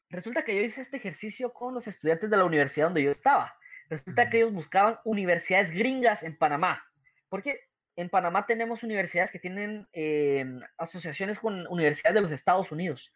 [0.08, 3.54] resulta que yo hice este ejercicio con los estudiantes de la universidad donde yo estaba.
[3.90, 6.82] Resulta que ellos buscaban universidades gringas en Panamá.
[7.28, 7.60] Porque
[7.96, 13.12] en Panamá tenemos universidades que tienen em, asociaciones con universidades de los Estados Unidos.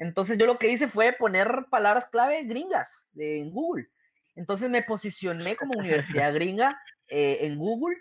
[0.00, 3.86] Entonces yo lo que hice fue poner palabras clave gringas en Google.
[4.34, 7.96] Entonces me posicioné como universidad gringa eh, en Google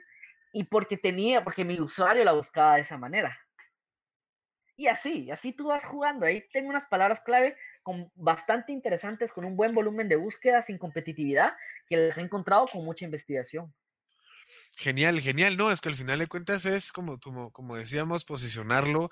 [0.53, 3.37] y porque tenía, porque mi usuario la buscaba de esa manera.
[4.77, 6.25] Y así, así tú vas jugando.
[6.25, 10.77] Ahí tengo unas palabras clave con, bastante interesantes, con un buen volumen de búsqueda, sin
[10.77, 11.53] competitividad,
[11.85, 13.73] que las he encontrado con mucha investigación.
[14.77, 15.57] Genial, genial.
[15.57, 19.09] No, es que al final de cuentas es como, como, como decíamos, posicionarlo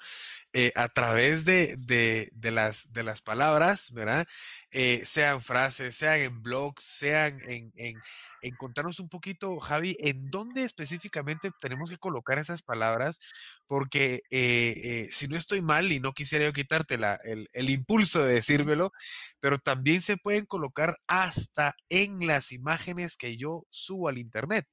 [0.53, 4.27] eh, a través de, de, de, las, de las palabras, ¿verdad?
[4.71, 7.95] Eh, sean frases, sean en blogs, sean en, en,
[8.41, 13.19] en, contarnos un poquito, Javi, en dónde específicamente tenemos que colocar esas palabras,
[13.67, 18.23] porque eh, si no estoy mal y no quisiera yo quitarte la, el, el impulso
[18.23, 18.91] de decírmelo,
[19.39, 24.65] pero también se pueden colocar hasta en las imágenes que yo subo al Internet.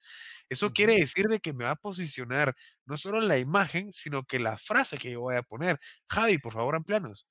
[0.48, 2.54] Eso quiere decir de que me va a posicionar
[2.84, 5.80] no solo la imagen, sino que la frase que yo voy a poner.
[6.08, 7.26] Javi, por favor, amplianos.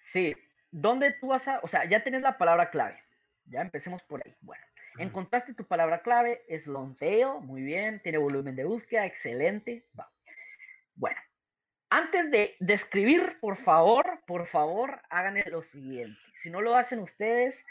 [0.00, 0.34] Sí,
[0.70, 3.02] ¿dónde tú vas a, o sea, ya tienes la palabra clave.
[3.46, 4.34] Ya empecemos por ahí.
[4.40, 4.64] Bueno,
[4.98, 9.88] encontraste tu palabra clave, es long tail, muy bien, tiene volumen de búsqueda, excelente.
[9.98, 10.12] Va.
[10.94, 11.20] Bueno,
[11.90, 16.18] antes de, de escribir, por favor, por favor, hagan lo siguiente.
[16.34, 17.66] Si no lo hacen ustedes,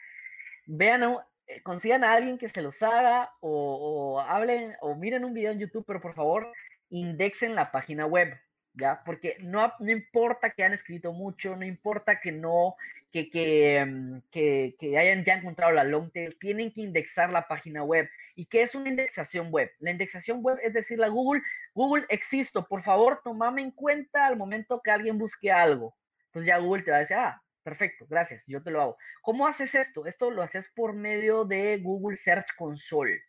[0.65, 1.17] vean
[1.63, 5.85] consigan a alguien que se los haga o, hablen o miren un video en YouTube,
[5.85, 6.51] pero por favor
[6.89, 8.37] indexen la página web.
[8.73, 9.01] ¿ya?
[9.05, 12.75] Porque no, no importa que hayan escrito mucho, no importa que no,
[13.11, 17.47] que, que, mm, que, que, hayan ya encontrado la long tail, tienen que indexar la
[17.47, 18.09] página web.
[18.35, 19.69] ¿Y qué es una indexación web?
[19.79, 21.41] La indexación web es decir, la Google,
[21.73, 25.95] Google existo, por favor, tomame en cuenta al momento que alguien busque algo.
[26.27, 28.97] Entonces ya Google te va a decir, ah, perfecto, gracias, yo te lo hago.
[29.21, 30.05] ¿Cómo haces esto?
[30.05, 33.21] Esto lo haces por medio de Google Search Console.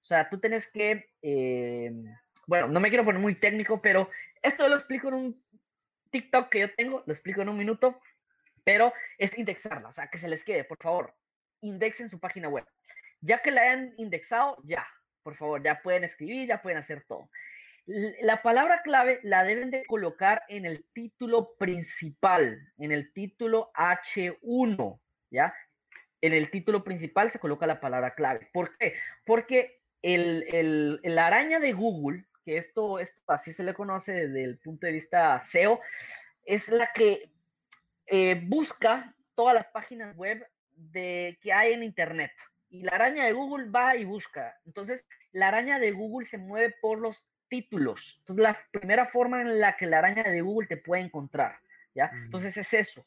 [0.00, 1.10] O sea, tú tienes que...
[1.22, 1.92] Eh,
[2.46, 4.10] bueno, no me quiero poner muy técnico, pero
[4.42, 5.44] esto lo explico en un
[6.10, 8.00] TikTok que yo tengo, lo explico en un minuto,
[8.64, 11.14] pero es indexarla, o sea, que se les quede, por favor,
[11.60, 12.66] indexen su página web.
[13.20, 14.86] Ya que la hayan indexado, ya,
[15.22, 17.30] por favor, ya pueden escribir, ya pueden hacer todo.
[18.20, 25.00] La palabra clave la deben de colocar en el título principal, en el título H1,
[25.30, 25.54] ¿ya?
[26.20, 28.50] En el título principal se coloca la palabra clave.
[28.52, 28.94] ¿Por qué?
[29.24, 34.42] Porque el, el, la araña de Google que esto, esto así se le conoce desde
[34.42, 35.80] el punto de vista SEO,
[36.46, 37.30] es la que
[38.06, 42.32] eh, busca todas las páginas web de, que hay en Internet.
[42.70, 44.58] Y la araña de Google va y busca.
[44.64, 48.16] Entonces, la araña de Google se mueve por los títulos.
[48.20, 51.58] Entonces, la primera forma en la que la araña de Google te puede encontrar.
[51.94, 52.10] ¿ya?
[52.24, 53.06] Entonces, es eso.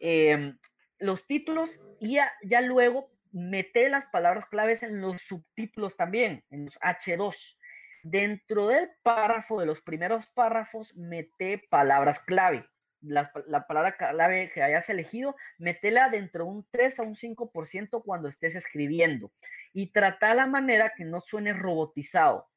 [0.00, 0.56] Em,
[0.98, 6.64] los títulos y ya, ya luego mete las palabras claves en los subtítulos también, en
[6.64, 7.58] los H2.
[8.02, 12.66] Dentro del párrafo, de los primeros párrafos, mete palabras clave.
[13.00, 18.28] la palabra clave que hayas elegido, metela dentro de un 3 a un 5% cuando
[18.28, 19.30] estés escribiendo.
[19.72, 22.48] Y trata la manera que no suene robotizado.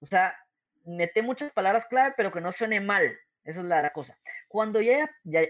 [0.00, 0.34] O sea,
[0.84, 3.18] mete muchas palabras clave, pero que no suene mal.
[3.44, 4.16] Esa es la, cosa.
[4.46, 5.48] Cuando ya, ya,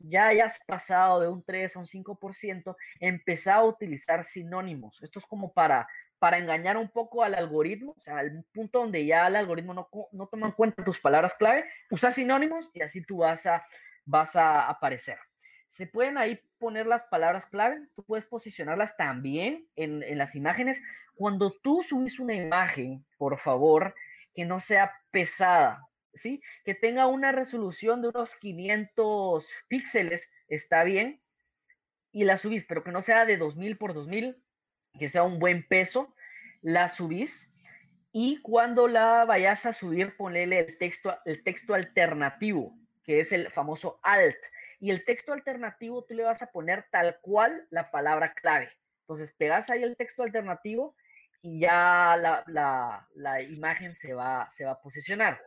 [0.00, 5.00] ya, hayas pasado de un 3 a un 5%, empezá a utilizar sinónimos.
[5.02, 5.86] Esto es como para
[6.18, 9.88] para engañar un poco al algoritmo, o sea, al punto donde ya el algoritmo no,
[10.12, 13.64] no toma en cuenta tus palabras clave, usa sinónimos y así tú vas a,
[14.04, 15.18] vas a aparecer.
[15.66, 20.82] Se pueden ahí poner las palabras clave, tú puedes posicionarlas también en, en las imágenes.
[21.14, 23.94] Cuando tú subes una imagen, por favor,
[24.34, 26.42] que no sea pesada, ¿sí?
[26.64, 31.22] Que tenga una resolución de unos 500 píxeles, está bien,
[32.12, 34.42] y la subís, pero que no sea de 2000 por 2000
[34.98, 36.14] que sea un buen peso,
[36.60, 37.54] la subís
[38.12, 43.50] y cuando la vayas a subir, ponele el texto, el texto alternativo, que es el
[43.50, 44.36] famoso alt.
[44.80, 48.70] Y el texto alternativo tú le vas a poner tal cual la palabra clave.
[49.02, 50.96] Entonces pegas ahí el texto alternativo
[51.42, 55.40] y ya la, la, la imagen se va, se va a posicionar.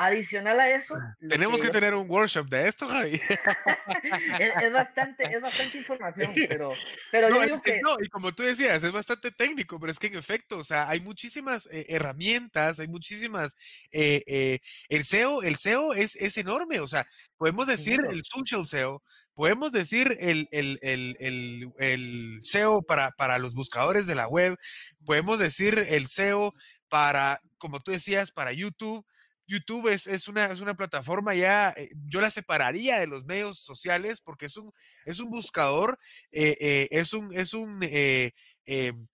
[0.00, 0.94] Adicional a eso.
[0.94, 3.20] Ah, tenemos que, tener un workshop de esto, Javi.
[4.62, 6.70] es, bastante, es bastante información, pero,
[7.10, 7.80] pero yo digo que.
[7.82, 10.88] No, y como tú decías, es bastante técnico, pero es que en efecto, o sea,
[10.88, 13.56] hay muchísimas eh, herramientas, hay muchísimas.
[13.90, 17.04] Eh, eh, el SEO, el SEO es, es enorme, o sea,
[17.36, 19.02] podemos decir el social SEO,
[19.34, 24.56] podemos decir el, el, el, el SEO para, para los buscadores de la web,
[25.04, 26.54] podemos decir el SEO
[26.88, 29.04] para, como tú decías, para YouTube
[29.48, 33.58] YouTube es, es, una, es una plataforma ya, eh, yo la separaría de los medios
[33.58, 34.72] sociales porque es un,
[35.06, 35.98] es un buscador,
[36.30, 37.80] eh, eh, es un, es un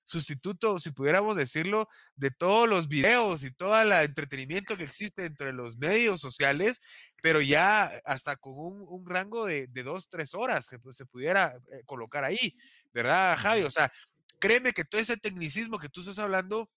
[0.03, 5.53] sustituto, si pudiéramos decirlo, de todos los videos y todo el entretenimiento que existe entre
[5.53, 6.81] los medios sociales,
[7.23, 11.07] pero ya hasta con un, un rango de, de, dos, tres horas que pues, se
[11.07, 12.57] pudiera colocar ahí,
[12.93, 13.63] ¿verdad, Javi?
[13.63, 13.93] O sea,
[14.41, 16.69] créeme que todo ese tecnicismo que tú estás hablando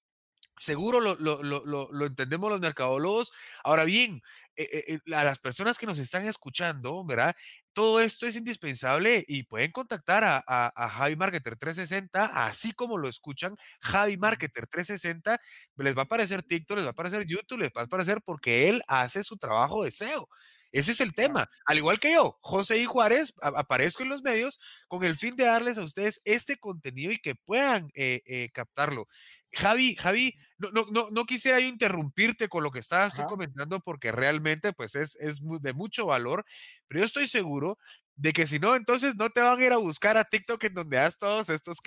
[0.58, 3.32] Seguro lo, lo, lo, lo, entendemos los mercadólogos.
[3.64, 4.22] Ahora bien,
[4.60, 7.36] eh, eh, a las personas que nos están escuchando, ¿verdad?
[7.74, 13.08] Todo esto es indispensable y pueden contactar a, a, Javi Marketer 360, así como lo
[13.08, 15.40] escuchan, Javi Marketer 360,
[15.76, 18.68] les va a aparecer TikTok, les va a aparecer YouTube, les va a aparecer porque
[18.68, 20.28] él hace su trabajo de SEO.
[20.72, 21.48] Ese es el tema.
[21.66, 25.46] Al igual que yo, José y Juárez, aparezco en los medios con el fin de
[25.46, 29.08] darles a ustedes este contenido y que puedan eh, captarlo.
[29.52, 33.80] Javi, Javi, no, no, no, no quisiera yo interrumpirte con lo que estabas tú comentando
[33.80, 36.46] porque realmente pues es, es de mucho valor,
[36.88, 37.78] pero yo estoy seguro
[38.18, 40.74] de que si no, entonces no te van a ir a buscar a TikTok en
[40.74, 41.78] donde das todas estas,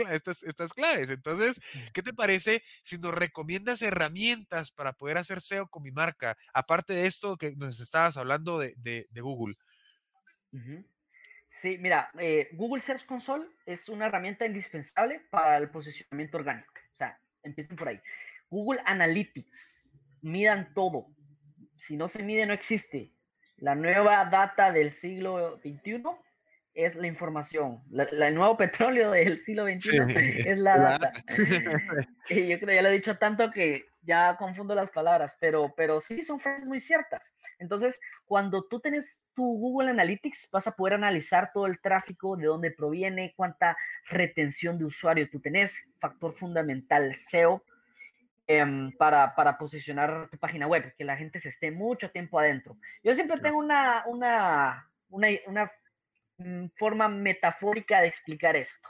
[0.45, 1.11] estas, claves.
[1.11, 1.61] Entonces,
[1.93, 6.37] ¿qué te parece si nos recomiendas herramientas para poder hacer SEO con mi marca?
[6.55, 9.57] Aparte de esto que nos estabas hablando de, de, Google.
[11.49, 16.73] Sí, mira, eh, Google Search Console es una herramienta indispensable para el posicionamiento orgánico.
[16.95, 18.01] O sea, empiecen por ahí.
[18.51, 21.07] Google Analytics, midan todo.
[21.77, 23.15] Si no se mide, no existe.
[23.57, 26.03] La nueva data del siglo XXI
[26.75, 27.83] es la información.
[27.93, 29.99] el nuevo petróleo del siglo XXI
[30.47, 31.13] es la data.
[32.29, 35.75] y yo creo, que ya lo he dicho tanto que ya confundo las palabras, pero,
[35.77, 37.37] pero sí son frases muy ciertas.
[37.59, 42.47] Entonces, cuando tú tienes tu Google Analytics, vas a poder analizar todo el tráfico, de
[42.47, 43.77] dónde proviene, cuánta
[44.09, 47.63] retención de usuario tú tenés, factor fundamental SEO.
[48.53, 52.77] Em, para, para, posicionar tu página web, que la gente se esté mucho tiempo adentro.
[53.05, 55.71] Yo siempre tengo una, una, una, una
[56.41, 58.89] Mm, forma metafórica de explicar esto.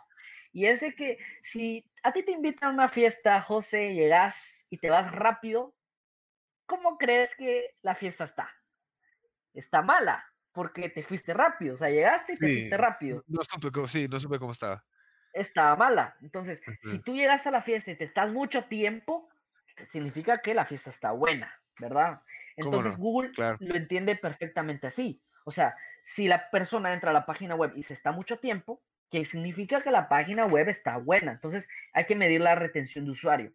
[0.53, 4.79] Y es de que si a ti te invitan a una fiesta, José, llegas y
[4.79, 5.75] te vas rápido,
[6.67, 8.49] ¿cómo crees que la fiesta está?
[9.53, 13.25] Está mala, porque te fuiste rápido, o sea, llegaste y te fuiste rápido.
[13.27, 14.85] No supe cómo, sí, no supe cómo estaba.
[15.33, 16.17] Estaba mala.
[16.23, 19.29] Entonces, si tú llegas a la fiesta y te estás mucho tiempo,
[19.89, 22.21] significa que la fiesta está buena, ¿verdad?
[22.57, 25.23] Entonces Google lo entiende perfectamente así.
[25.45, 28.83] O sea, si la persona entra a la página web y se está mucho tiempo,
[29.11, 31.33] que significa que la página web está buena.
[31.33, 33.53] Entonces hay que medir la retención de usuario.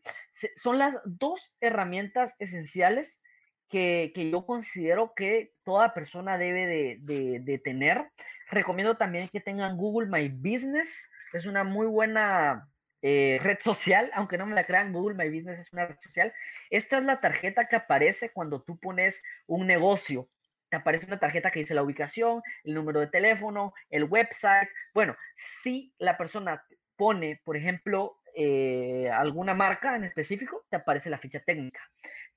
[0.55, 3.23] son las dos herramientas esenciales
[3.69, 8.11] que, yo considero que toda persona debe de, tener.
[8.49, 11.11] Recomiendo también que tengan Google My Business.
[11.33, 12.69] Es una muy buena
[13.07, 16.33] eh, red social, aunque no me la crean, Google My Business es una red social.
[16.71, 20.27] Esta es la tarjeta que aparece cuando tú pones un negocio
[20.69, 24.67] te aparece una tarjeta que dice la ubicación, el número de teléfono, el website.
[24.93, 26.65] Bueno, si la persona
[26.95, 31.81] pone, por ejemplo, eh, alguna marca en específico, te aparece la ficha técnica.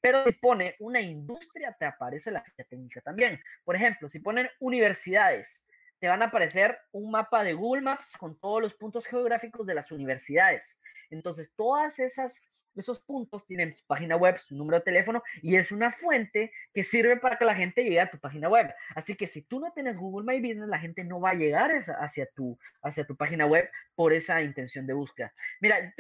[0.00, 3.40] Pero si pone una industria, te aparece la ficha técnica también.
[3.64, 5.67] Por ejemplo, si ponen universidades,
[5.98, 9.74] te van a aparecer un mapa de Google Maps con todos los puntos geográficos de
[9.74, 10.80] las universidades.
[11.11, 15.72] Entonces, todas esas esos puntos tienen su página web, su número de teléfono y es
[15.72, 18.72] una fuente que sirve para que la gente llegue a tu página web.
[18.94, 21.70] Así que si tú no tienes Google My Business, la gente no va a llegar
[21.72, 25.32] hacia tu, hacia tu página web por esa intención de búsqueda.
[25.61, 25.94] Mira,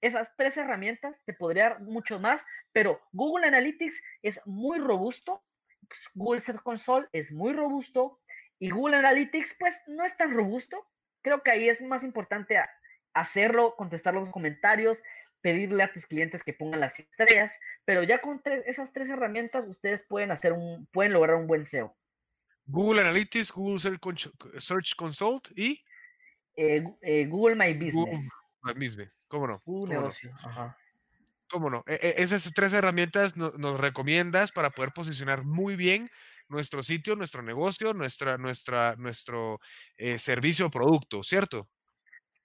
[0.00, 5.44] esas tres herramientas te podría dar mucho más, pero Google Analytics es muy robusto,
[6.14, 8.20] Google Search Console es muy robusto
[8.58, 10.86] y Google Analytics pues no es tan robusto.
[11.22, 12.58] Creo que ahí es más importante
[13.12, 15.02] hacerlo, contestar los comentarios,
[15.40, 20.02] pedirle a tus clientes que pongan las estrellas, pero ya con esas tres herramientas ustedes
[20.02, 21.96] pueden hacer un, pueden lograr un buen SEO.
[22.66, 23.78] Google Analytics, Google
[24.58, 25.84] Search Console y
[26.56, 28.28] eh, eh, Google My Business.
[28.60, 29.62] Google My Business, ¿cómo no?
[29.64, 30.76] Google Negocio, ajá.
[31.48, 31.84] ¿Cómo no?
[31.86, 36.10] E, e, esas tres herramientas nos recomiendas para poder posicionar muy bien
[36.48, 39.60] nuestro sitio, nuestro negocio, nuestra, nuestra, nuestro
[39.96, 41.68] eh, servicio o producto, ¿cierto?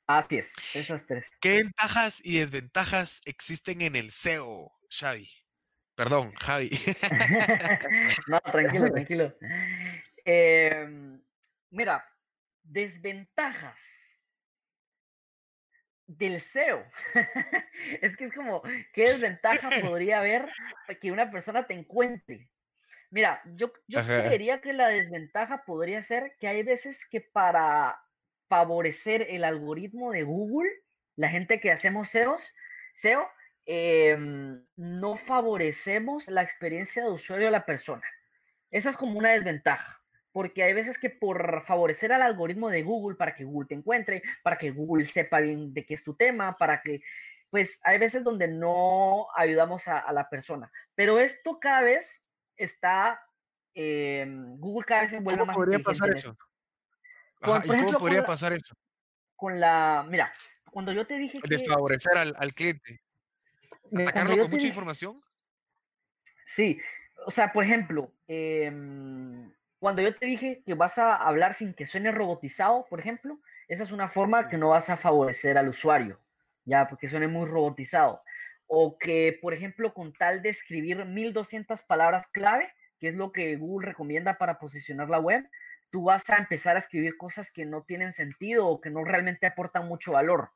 [0.07, 1.29] Así es, esas tres.
[1.39, 5.29] ¿Qué ventajas y desventajas existen en el SEO, Xavi?
[5.95, 6.69] Perdón, Javi.
[8.27, 9.35] no, tranquilo, tranquilo.
[10.25, 11.21] Em,
[11.69, 12.03] mira,
[12.63, 14.19] desventajas
[16.07, 16.83] del SEO.
[18.01, 18.61] es que es como,
[18.93, 20.45] ¿qué desventaja podría haber
[20.99, 22.49] que una persona te encuentre?
[23.11, 28.01] Mira, yo, yo creería que la desventaja podría ser que hay veces que para
[28.47, 30.69] favorecer el algoritmo de Google,
[31.17, 32.53] la gente que hacemos SEOs,
[32.93, 33.29] SEO,
[33.65, 38.03] em, no favorecemos la experiencia de usuario de la persona.
[38.69, 43.17] Esa es como una desventaja, porque hay veces que por favorecer al algoritmo de Google
[43.17, 46.55] para que Google te encuentre, para que Google sepa bien de qué es tu tema,
[46.57, 47.01] para que,
[47.49, 50.71] pues hay veces donde no ayudamos a, la persona.
[50.95, 53.21] Pero esto cada vez está,
[53.73, 56.35] em, Google cada vez se vuelve más podría pasar eso?
[57.39, 58.75] cómo podría pasar eso?
[59.35, 60.31] Con la, mira,
[60.69, 61.47] cuando yo te dije que...
[61.47, 63.01] Desfavorecer al, al cliente.
[63.93, 65.21] ¿Atacarlo con mucha información?
[66.43, 66.79] Sí,
[67.25, 71.85] o sea, por ejemplo, em, cuando yo te dije que vas a hablar sin que
[71.85, 76.19] suene robotizado, por ejemplo, esa es una forma que no vas a favorecer al usuario,
[76.65, 78.21] ya, porque suene muy robotizado.
[78.73, 83.57] O que, por ejemplo, con tal de escribir 1200 palabras clave, que es lo que
[83.57, 85.43] Google recomienda para posicionar la web,
[85.89, 89.45] tú vas a empezar a escribir cosas que no tienen sentido o que no realmente
[89.45, 90.51] aportan mucho valor.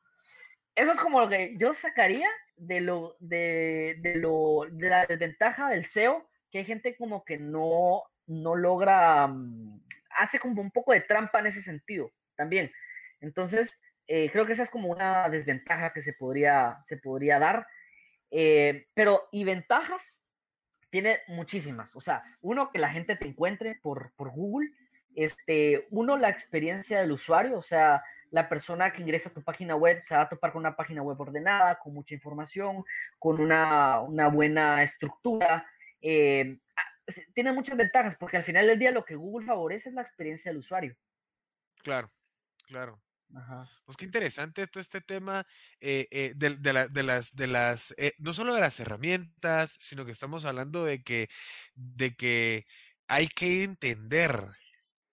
[0.74, 5.84] Eso es como lo que yo sacaría de lo de, lo de la desventaja del
[5.84, 9.82] SEO, que hay gente como que no no logra mm,
[10.18, 12.72] hace como un poco de trampa en ese sentido también.
[13.20, 17.66] Entonces, eh, creo que esa es como una desventaja que se podría, se podría dar.
[18.30, 20.28] Eh, pero, y ventajas,
[20.90, 21.96] tiene muchísimas.
[21.96, 24.70] O sea, uno, que la gente te encuentre por, por Google
[25.16, 29.74] este, uno, la experiencia del usuario, o sea, la persona que ingresa a tu página
[29.74, 32.84] web se va a topar con una página web ordenada, con mucha información,
[33.18, 35.66] con una, buena estructura.
[36.02, 39.94] Eh, ah, tiene muchas ventajas porque al final del día lo que Google favorece es
[39.94, 40.94] la experiencia del usuario.
[41.82, 42.10] Claro,
[42.66, 43.00] claro.
[43.84, 45.46] Pues qué interesante todo este tema
[45.80, 50.12] eh, eh, de, de, las, de las eh, no solo de las herramientas, sino que
[50.12, 51.28] estamos hablando de que,
[51.74, 52.66] de que
[53.08, 54.50] hay que entender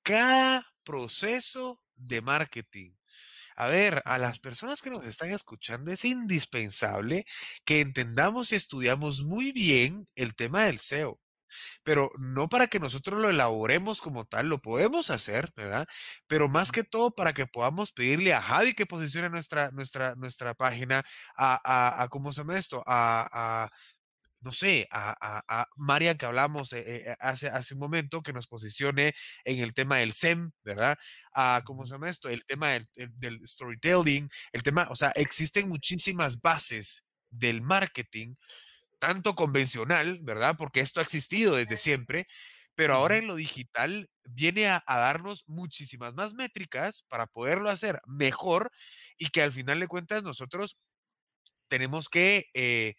[0.03, 2.93] cada proceso de marketing.
[3.57, 7.26] A ver, a las personas que nos están escuchando es indispensable
[7.66, 11.20] que entendamos y estudiamos muy bien el tema del SEO
[11.84, 15.88] pero no para que nosotros lo elaboremos como tal, lo podemos hacer, ¿verdad?
[16.28, 20.54] Pero más que todo para que podamos pedirle a Javi que posicione nuestra, nuestra, nuestra
[20.54, 21.04] página,
[21.38, 22.84] a, a, ¿cómo se llama esto?
[22.86, 23.70] A,
[24.41, 25.16] no sé, a,
[25.47, 29.14] a, Marian que hablamos eh, eh, hace, hace un momento, que nos posicione
[29.45, 30.97] en el tema del SEM, ¿verdad?
[31.34, 32.30] A, ¿cómo se llama esto?
[32.30, 38.36] El tema del, del storytelling, el tema, o sea, existen muchísimas bases del marketing
[39.04, 40.56] tanto convencional, ¿verdad?
[40.58, 42.26] Porque esto ha existido desde siempre,
[42.74, 48.72] pero ahora en lo digital viene a, darnos muchísimas más métricas para poderlo hacer mejor
[49.18, 50.78] y que al final de cuentas nosotros
[51.68, 52.95] tenemos que eh,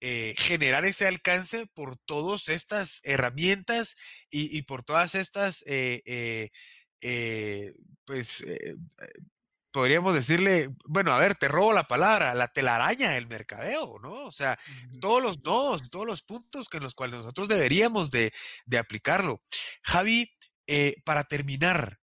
[0.00, 3.96] eh, generar ese alcance por todas estas herramientas
[4.30, 6.50] y, por todas estas, eh,
[8.04, 8.44] pues,
[9.72, 14.26] podríamos decirle, bueno, a ver, te robo la palabra, la telaraña del mercadeo, ¿no?
[14.26, 14.58] O sea,
[15.00, 18.32] todos los nodos, todos los puntos que en los cuales nosotros deberíamos de,
[18.78, 19.40] aplicarlo.
[19.82, 20.32] Javi,
[20.66, 21.98] eh, para terminar,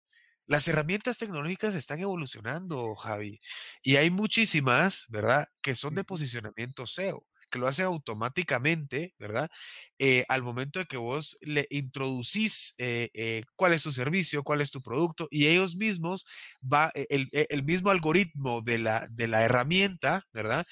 [0.47, 3.41] las herramientas tecnológicas están evolucionando, Javi,
[3.81, 7.25] y hay muchísimas, ¿verdad?, que son de posicionamiento SEO
[7.55, 9.49] que lo hace automáticamente, ¿verdad?
[9.97, 14.59] Eh, al momento de que vos le introducís eh, eh, cuál es tu servicio, cuál
[14.59, 16.25] es tu producto, y ellos mismos,
[16.61, 20.65] va, el, el mismo algoritmo de la, de la herramienta, ¿verdad?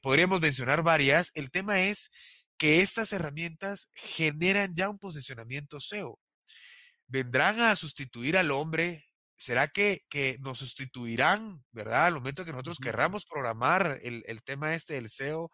[0.00, 1.32] podríamos mencionar varias.
[1.34, 2.10] El tema es
[2.56, 6.18] que estas herramientas generan ya un posicionamiento SEO.
[7.08, 9.04] ¿Vendrán a sustituir al hombre
[9.40, 12.06] ¿será que, que, nos sustituirán, verdad?
[12.06, 15.50] Al momento que nosotros querramos programar el, el, tema este del SEO,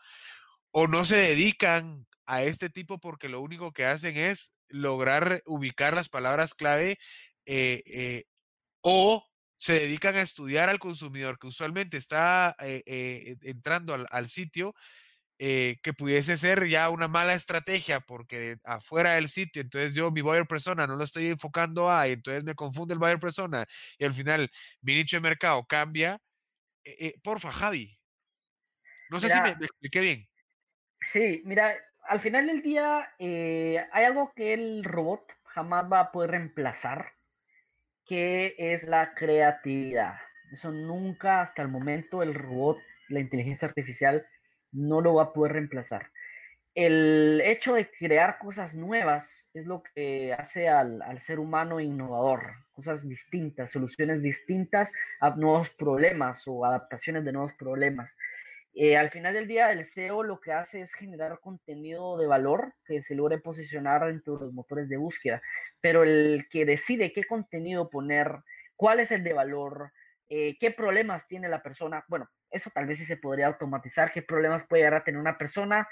[0.72, 5.94] o no se dedican a este tipo porque lo único que hacen es lograr ubicar
[5.94, 6.98] las palabras clave
[7.46, 8.24] eh, eh,
[8.82, 9.24] o
[9.56, 14.74] se dedican a estudiar al consumidor que usualmente está eh, entrando al, sitio
[15.38, 20.46] que pudiese ser ya una mala estrategia porque afuera del sitio, entonces yo mi buyer
[20.46, 23.66] persona no lo estoy enfocando a, entonces me confunde el buyer persona
[23.98, 24.50] y al final
[24.82, 26.20] mi nicho de mercado cambia.
[27.22, 27.98] porfa, Javi.
[29.10, 30.28] No sé si me expliqué bien.
[31.06, 31.72] Sí, mira,
[32.08, 37.12] al final del día eh, hay algo que el robot jamás va a poder reemplazar,
[38.04, 40.14] que es la creatividad.
[40.52, 42.78] Eso nunca, hasta el momento, el robot,
[43.08, 44.26] la inteligencia artificial,
[44.72, 46.10] no lo va a poder reemplazar.
[46.74, 52.54] El hecho de crear cosas nuevas es lo que hace al, al ser humano innovador,
[52.72, 58.16] cosas distintas, soluciones distintas a nuevos problemas o adaptaciones de nuevos problemas.
[58.78, 62.74] Eh, al final del día, el SEO lo que hace es generar contenido de valor
[62.84, 65.40] que se logre posicionar dentro de los motores de búsqueda,
[65.80, 68.42] pero el que decide qué contenido poner,
[68.76, 69.92] cuál es el de valor,
[70.28, 74.20] eh, qué problemas tiene la persona, bueno, eso tal vez sí se podría automatizar, qué
[74.20, 75.88] problemas puede llegar a tener una persona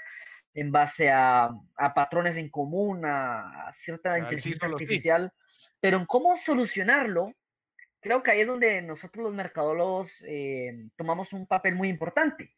[0.53, 1.49] en base a,
[1.95, 5.33] patrones en común, a, cierta inteligencia artificial,
[5.79, 7.33] pero en cómo solucionarlo,
[7.99, 12.53] creo que ahí es donde nosotros los mercadólogos eh, tomamos un papel muy importante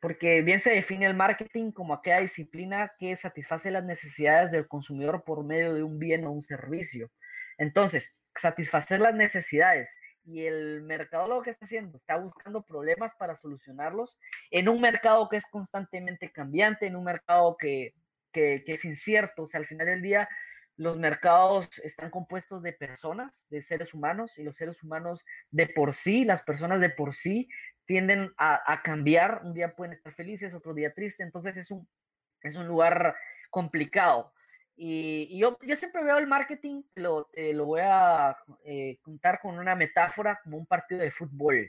[0.00, 5.24] porque bien se define el marketing como aquella disciplina que satisface las necesidades del consumidor
[5.24, 7.10] por medio de un bien o un servicio.
[7.58, 9.94] Entonces, satisfacer las necesidades
[10.24, 14.18] y el mercado lo que está haciendo, está buscando problemas para solucionarlos
[14.50, 17.94] en un mercado que es constantemente cambiante, en un mercado que,
[18.32, 20.28] que, que es incierto, o sea, al final del día
[20.80, 25.92] los mercados están compuestos de personas, de seres humanos, y los seres humanos de por
[25.92, 27.50] sí, las personas de por sí,
[27.90, 29.40] tienden a, cambiar.
[29.42, 31.88] Un día pueden estar felices, otro día tristes, entonces es un,
[32.40, 33.16] es un lugar
[33.50, 34.32] complicado.
[34.76, 39.74] Y, yo, yo, siempre veo el marketing, lo, lo voy a eh, contar con una
[39.74, 41.68] metáfora como un partido de fútbol.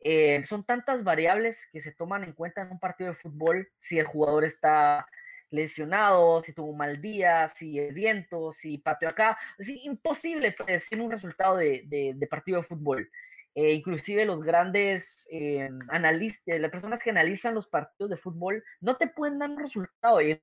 [0.00, 3.98] Eh, son tantas variables que se toman en cuenta en un partido de fútbol si
[3.98, 5.06] el jugador está
[5.50, 9.36] lesionado, si tuvo un mal día, si el viento, si pateó acá.
[9.58, 13.10] Es imposible predecir un resultado de, de, partido de fútbol.
[13.54, 18.96] Eh, inclusive los grandes eh, analistas, las personas que analizan los partidos de fútbol, no
[18.96, 20.40] te pueden dar un resultado y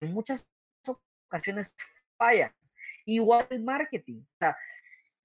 [0.00, 0.50] en muchas
[1.26, 1.74] ocasiones
[2.16, 2.54] falla.
[3.06, 4.22] Igual el marketing.
[4.22, 4.56] O sea,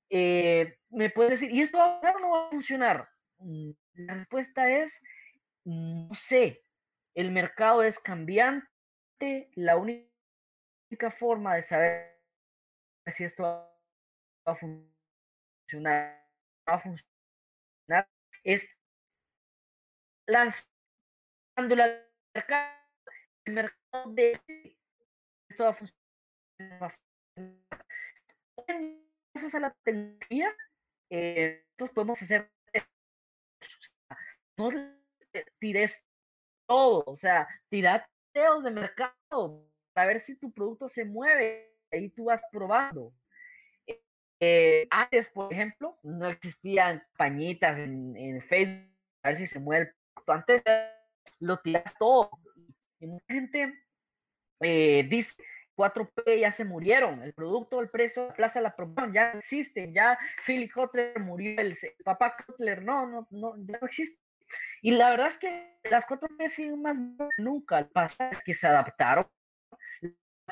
[0.09, 3.09] eh, me puedes decir, ¿y esto ahora no va a funcionar?
[3.39, 5.03] Mm, la respuesta es,
[5.65, 6.63] mm, no sé,
[7.15, 12.21] el mercado es cambiante la única forma de saber
[13.07, 13.73] si esto va
[14.45, 16.23] a funcionar
[16.67, 17.12] va a funcionar
[18.43, 18.77] es
[20.27, 22.79] lanzando al mercado.
[23.45, 24.31] El mercado de
[25.49, 26.91] esto va a funcionar.
[29.33, 30.55] Gracias a la tecnología,
[31.09, 32.51] eh, nosotros podemos hacer.
[34.55, 34.69] No
[35.59, 36.05] tires
[36.67, 41.75] todo, o sea, tirar de mercado para ver si tu producto se mueve.
[41.91, 43.13] Ahí tú vas probando.
[44.45, 48.91] Eh, antes, por ejemplo, no existían pañitas en, Facebook
[49.23, 50.33] a ver si se mueve el producto.
[50.33, 50.63] Antes
[51.39, 52.29] lo tiras todo.
[52.99, 53.73] Y mucha gente
[54.59, 55.41] eh, dice,
[55.77, 59.93] 4P ya se murieron, el producto, el precio, la plaza, la promoción ya no existen,
[59.93, 64.21] ya Philip Kotler murió, el, papá Kotler no, no, no, ya no existe.
[64.81, 66.97] Y la verdad es que las 4P siguen más
[67.37, 69.25] nunca, pasa que se adaptaron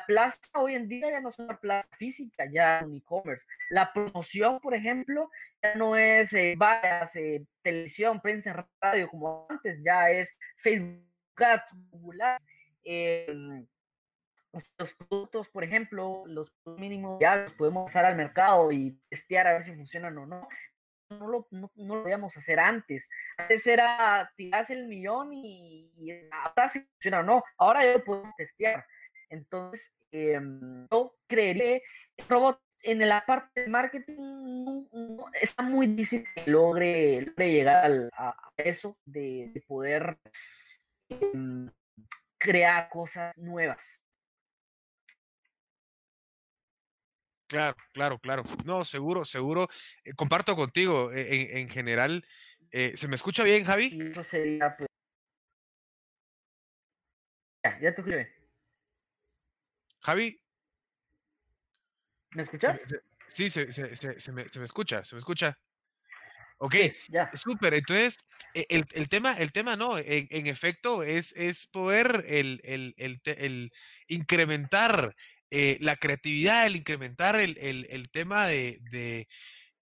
[0.06, 3.46] plaza hoy en día ya no es una plaza física, ya es un e-commerce.
[3.70, 5.30] La promoción, por ejemplo,
[5.62, 6.56] ya no es eh,
[7.14, 11.04] eh, televisión, prensa, radio como antes, ya es Facebook
[11.36, 12.46] Ads, Google Ads.
[12.84, 13.66] Em,
[14.52, 19.52] los productos, por ejemplo, los mínimos ya los podemos pasar al mercado y testear a
[19.54, 20.46] ver si funcionan o no.
[21.08, 23.08] No lo, no, lo podíamos hacer antes.
[23.36, 27.44] Antes era tirarse el millón y, y hasta si funciona o no.
[27.58, 28.84] Ahora ya lo podemos testear.
[29.32, 34.84] Entonces, em, yo creería que el robot en la parte de marketing
[35.40, 40.18] está muy difícil que logre, llegar a eso de, poder
[41.08, 41.70] em,
[42.38, 44.04] crear cosas nuevas.
[47.48, 48.42] Claro, claro, claro.
[48.66, 49.68] No, seguro, seguro.
[50.04, 51.12] Eh, comparto contigo.
[51.12, 52.26] E, en, general,
[52.70, 54.10] eh, ¿se me escucha bien, Javi?
[54.10, 54.88] eso sería, pues...
[57.64, 58.41] Ya, ya te escuché.
[60.02, 60.38] Javi.
[62.32, 62.86] ¿Me escuchas?
[63.28, 63.66] sí, se,
[64.32, 65.58] me, escucha, se me escucha.
[66.58, 66.74] Ok,
[67.08, 67.30] ya.
[67.34, 67.74] súper.
[67.74, 68.18] Entonces,
[68.54, 73.72] e, el, tema, el tema no, en, efecto, es, es poder el, el,
[74.06, 75.14] incrementar
[75.50, 78.78] eh, la creatividad, el incrementar el, tema de,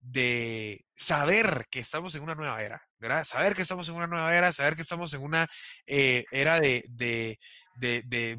[0.01, 3.25] de, saber que estamos en una nueva era, ¿verdad?
[3.25, 5.49] Saber que estamos en una nueva era, saber que estamos en una
[5.87, 7.39] eh, era de, de,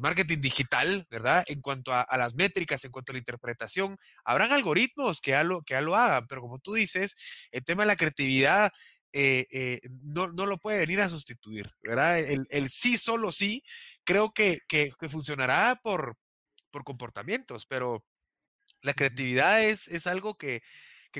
[0.00, 1.44] marketing digital, ¿verdad?
[1.46, 5.62] En cuanto a, las métricas, en cuanto a la interpretación, habrán algoritmos que ya lo,
[5.62, 7.16] que lo hagan, pero como tú dices,
[7.50, 8.72] el tema de la creatividad
[9.12, 12.18] eh, eh, no, lo puede venir a sustituir, ¿verdad?
[12.18, 13.62] El, sí, solo sí,
[14.04, 14.60] creo que,
[15.10, 16.16] funcionará por,
[16.70, 18.04] por comportamientos, pero
[18.82, 20.62] la creatividad es, es algo que,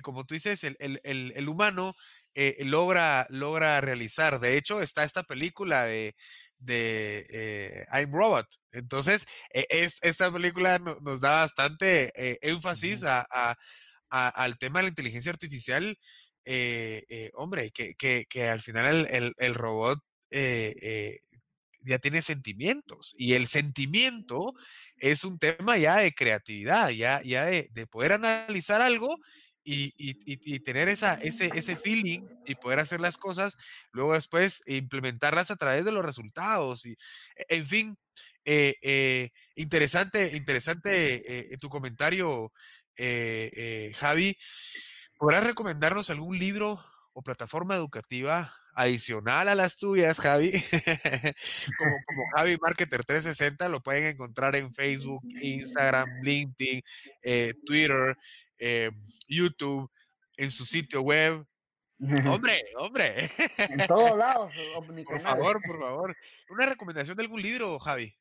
[0.02, 1.94] como tú dices, el, humano
[2.34, 4.40] eh, logra, logra realizar.
[4.40, 6.16] De hecho, está esta película de,
[6.64, 8.46] de eh, I'm Robot.
[8.72, 13.56] Entonces, e, es, esta película nos da bastante eh, énfasis a,
[14.10, 15.98] al tema de la inteligencia artificial.
[16.44, 20.00] Eh, hombre, que, que, al final el, el, robot
[21.84, 24.52] ya tiene sentimientos y el sentimiento
[24.96, 29.18] es un tema ya de creatividad, ya, ya de, de poder analizar algo
[29.64, 33.56] y, tener esa, ese, ese feeling y poder hacer las cosas,
[33.92, 36.86] luego después implementarlas a través de los resultados.
[36.86, 36.96] Y,
[37.48, 37.98] en fin,
[38.44, 42.52] eh, eh, interesante, interesante eh, tu comentario,
[43.96, 44.36] Javi.
[45.18, 50.50] ¿Podrás recomendarnos algún libro o plataforma educativa adicional a las tuyas, Javi?
[51.78, 56.82] como, como Javi Marketer 360, lo pueden encontrar en Facebook, Instagram, LinkedIn,
[57.64, 58.16] Twitter.
[58.64, 58.92] Eh,
[59.26, 59.90] YouTube,
[60.36, 61.44] en su sitio web.
[61.98, 63.28] Hombre, hombre.
[63.58, 64.52] En todos lados.
[65.04, 66.16] Por favor, por favor.
[66.48, 68.16] ¿Una recomendación de algún libro, Javi?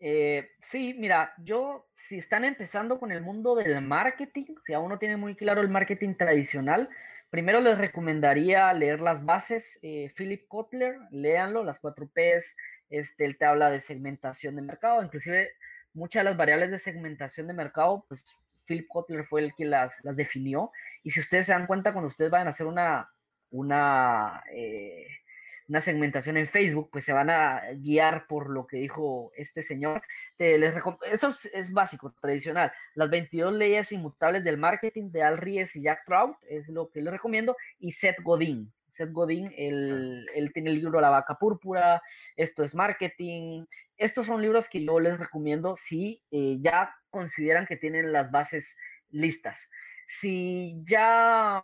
[0.00, 4.98] Eh, sí, mira, yo, si están empezando con el mundo del marketing, si aún no
[4.98, 6.90] tienen muy claro el marketing tradicional,
[7.30, 9.78] primero les recomendaría leer las bases.
[9.82, 12.54] Eh, Philip Kotler, léanlo, las cuatro P's.
[12.90, 15.52] Este, él te habla de segmentación de mercado, inclusive
[15.94, 18.24] muchas de las variables de segmentación de mercado, pues
[18.66, 20.70] Philip Kotler fue el que las, las definió.
[21.02, 23.10] Y si ustedes se dan cuenta, cuando ustedes van a hacer una,
[23.50, 25.06] una, eh,
[25.68, 30.02] una segmentación en Facebook, pues se van a guiar por lo que dijo este señor.
[30.38, 30.76] les
[31.10, 32.72] Esto es, básico, tradicional.
[32.94, 37.00] Las 22 leyes inmutables del marketing de Al Ries y Jack Trout es lo que
[37.02, 37.56] les recomiendo.
[37.78, 38.72] Y Seth Godin.
[38.88, 42.00] Seth Godin, él, él tiene el libro La vaca púrpura,
[42.36, 43.64] esto es marketing,
[43.96, 48.76] estos son libros que yo les recomiendo si eh, ya consideran que tienen las bases
[49.10, 49.70] listas.
[50.04, 51.62] Si ya,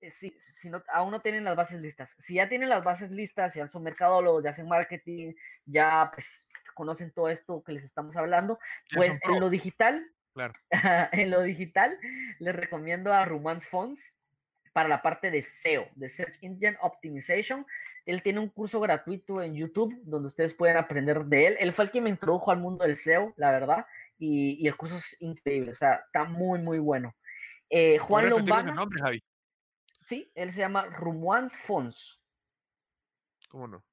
[0.00, 3.52] eh, si, no, aún no tienen las bases listas, si ya tienen las bases listas,
[3.54, 5.34] ya son mercadólogos, ya hacen marketing,
[5.66, 8.58] ya pues conocen todo esto que les estamos hablando,
[8.94, 10.10] pues en lo digital,
[11.12, 11.98] en lo digital
[12.38, 14.24] les recomiendo a Romance Fonts
[14.72, 17.66] para la parte de SEO, de Search Engine Optimization.
[18.06, 21.56] Él tiene un curso gratuito en YouTube donde ustedes pueden aprender de él.
[21.58, 23.84] Él fue el que me introdujo al mundo del SEO, la verdad,
[24.18, 27.14] y, el curso es increíble, o sea, está muy, muy bueno.
[27.68, 28.72] Eh, Juan Lombana.
[28.72, 29.22] Nombre, Javi?
[30.00, 32.22] Sí, él se llama Rumuans Fons.
[33.48, 33.84] ¿Cómo no?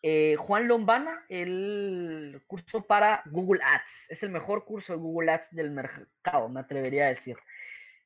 [0.00, 4.10] Eh, Juan Lombana, el curso para Google Ads.
[4.10, 7.36] Es el mejor curso de Google Ads del mercado, me atrevería a decir.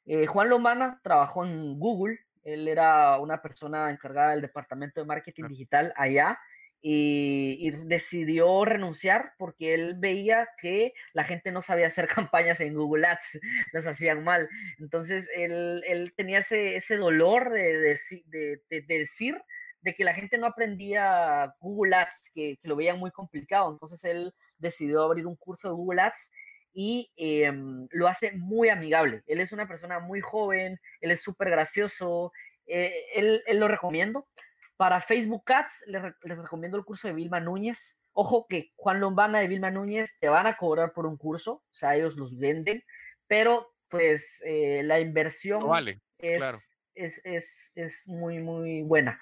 [0.04, 2.18] Eh, Juan Lombana trabajó en Google.
[2.46, 6.38] Él era una persona encargada del departamento de marketing digital allá
[6.80, 13.08] y, decidió renunciar porque él veía que la gente no sabía hacer campañas en Google
[13.08, 13.40] Ads,
[13.72, 14.48] las hacían mal.
[14.78, 19.42] Entonces él, tenía ese, dolor de, de, decir
[19.80, 23.72] de que la gente no aprendía Google Ads, que, lo veían muy complicado.
[23.72, 26.30] Entonces él decidió abrir un curso de Google Ads
[26.78, 29.22] y em, lo hace muy amigable.
[29.26, 32.32] Él es una persona muy joven, él es súper gracioso,
[32.66, 34.28] eh, él, lo recomiendo.
[34.76, 38.04] Para Facebook Ads les, les, recomiendo el curso de Vilma Núñez.
[38.12, 41.64] Ojo que Juan Lombana de Vilma Núñez te van a cobrar por un curso, o
[41.70, 42.84] sea, ellos los venden,
[43.26, 49.18] pero pues eh, la inversión vale, es, es, es, es, muy, muy buena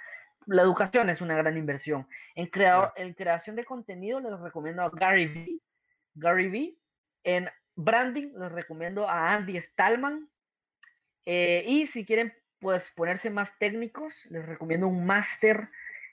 [0.47, 2.07] la educación es una gran inversión.
[2.35, 5.61] En, creador, en creación de contenido les recomiendo a Gary Vee.
[6.15, 6.79] Gary Vee.
[7.25, 10.31] En branding les recomiendo a Andy Stallman.
[11.27, 15.69] Eh, y si quieren pues ponerse más técnicos, les recomiendo un máster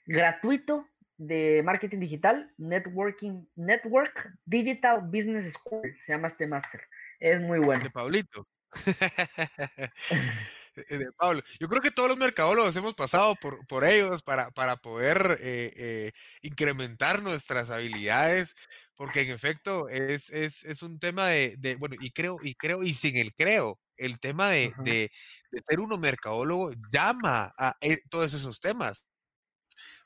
[0.06, 5.94] gratuito de marketing digital, Networking Network Digital Business School.
[6.00, 6.82] Se llama este máster.
[7.20, 7.84] Es muy bueno.
[7.84, 8.48] De Paulito.
[10.74, 11.42] Eh, de Pablo.
[11.60, 15.72] Yo creo que todos los mercadólogos hemos pasado por, por ellos para, para poder eh,
[15.76, 18.54] eh, incrementar nuestras habilidades,
[19.02, 22.84] porque en efecto es, es, es un tema de, de, bueno, y creo, y creo,
[22.84, 25.10] y sin el creo, el tema de, de,
[25.50, 27.76] de ser uno mercadólogo llama a
[28.10, 29.04] todos esos temas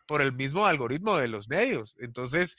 [0.06, 1.94] por el mismo algoritmo de los medios.
[2.00, 2.56] Entonces,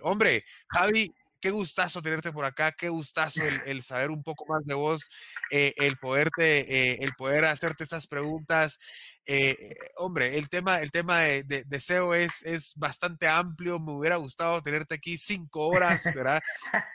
[0.00, 1.12] hombre, Javi,
[1.42, 5.10] qué gustazo tenerte por acá, qué gustazo el, saber un poco más de vos,
[5.50, 8.78] eh, el poderte, eh, el poder hacerte estas preguntas.
[9.26, 14.16] Eh, hombre, el tema, el tema de, de, SEO es, es bastante amplio, me hubiera
[14.16, 16.40] gustado tenerte aquí cinco horas, ¿verdad?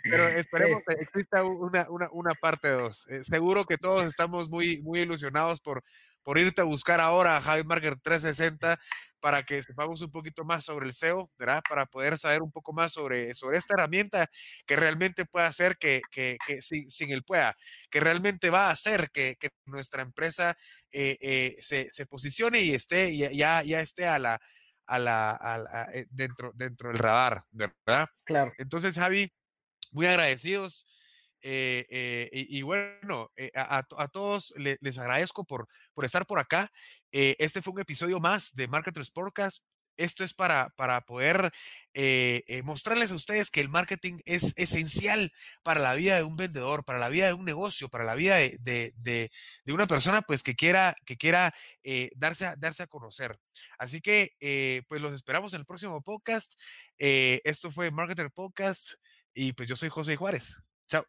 [0.04, 3.06] Pero esperemos que exista una, una, una parte dos.
[3.24, 5.84] seguro que todos estamos muy, muy ilusionados por,
[6.24, 8.80] por irte a buscar ahora a Javi Marker 360
[9.28, 11.62] para que sepamos un poquito más sobre el SEO, ¿verdad?
[11.68, 14.30] Para poder saber un poco más sobre, sobre esta herramienta
[14.66, 17.54] que realmente puede hacer que, que, que sin, sin, él pueda,
[17.92, 20.58] que realmente va a hacer que, que nuestra empresa
[20.94, 24.40] eh, eh, se, se, posicione y esté, ya, ya esté a la,
[24.86, 28.08] a la, a eh, dentro, dentro del radar, ¿verdad?
[28.24, 28.54] Claro.
[28.58, 29.30] Entonces, Javi,
[29.92, 30.88] muy agradecidos.
[31.50, 33.82] Eh, eh, y, bueno, eh, a,
[34.12, 36.70] todos les agradezco por, por estar por acá.
[37.10, 39.64] este fue un episodio más de Marketers Podcast.
[39.96, 41.54] Esto es para, para poder
[42.64, 45.32] mostrarles a ustedes que el marketing es esencial
[45.64, 48.36] para la vida de un vendedor, para la vida de un negocio, para la vida
[48.36, 49.32] de, de,
[49.64, 51.56] de, una persona pues que quiera, que quiera
[52.18, 53.40] darse, a, darse a conocer.
[53.80, 56.60] Así que pues los esperamos en el próximo podcast.
[56.98, 58.96] esto fue Marketer Podcast
[59.34, 60.67] y pues yo soy José Juárez.
[60.88, 61.04] Ciao.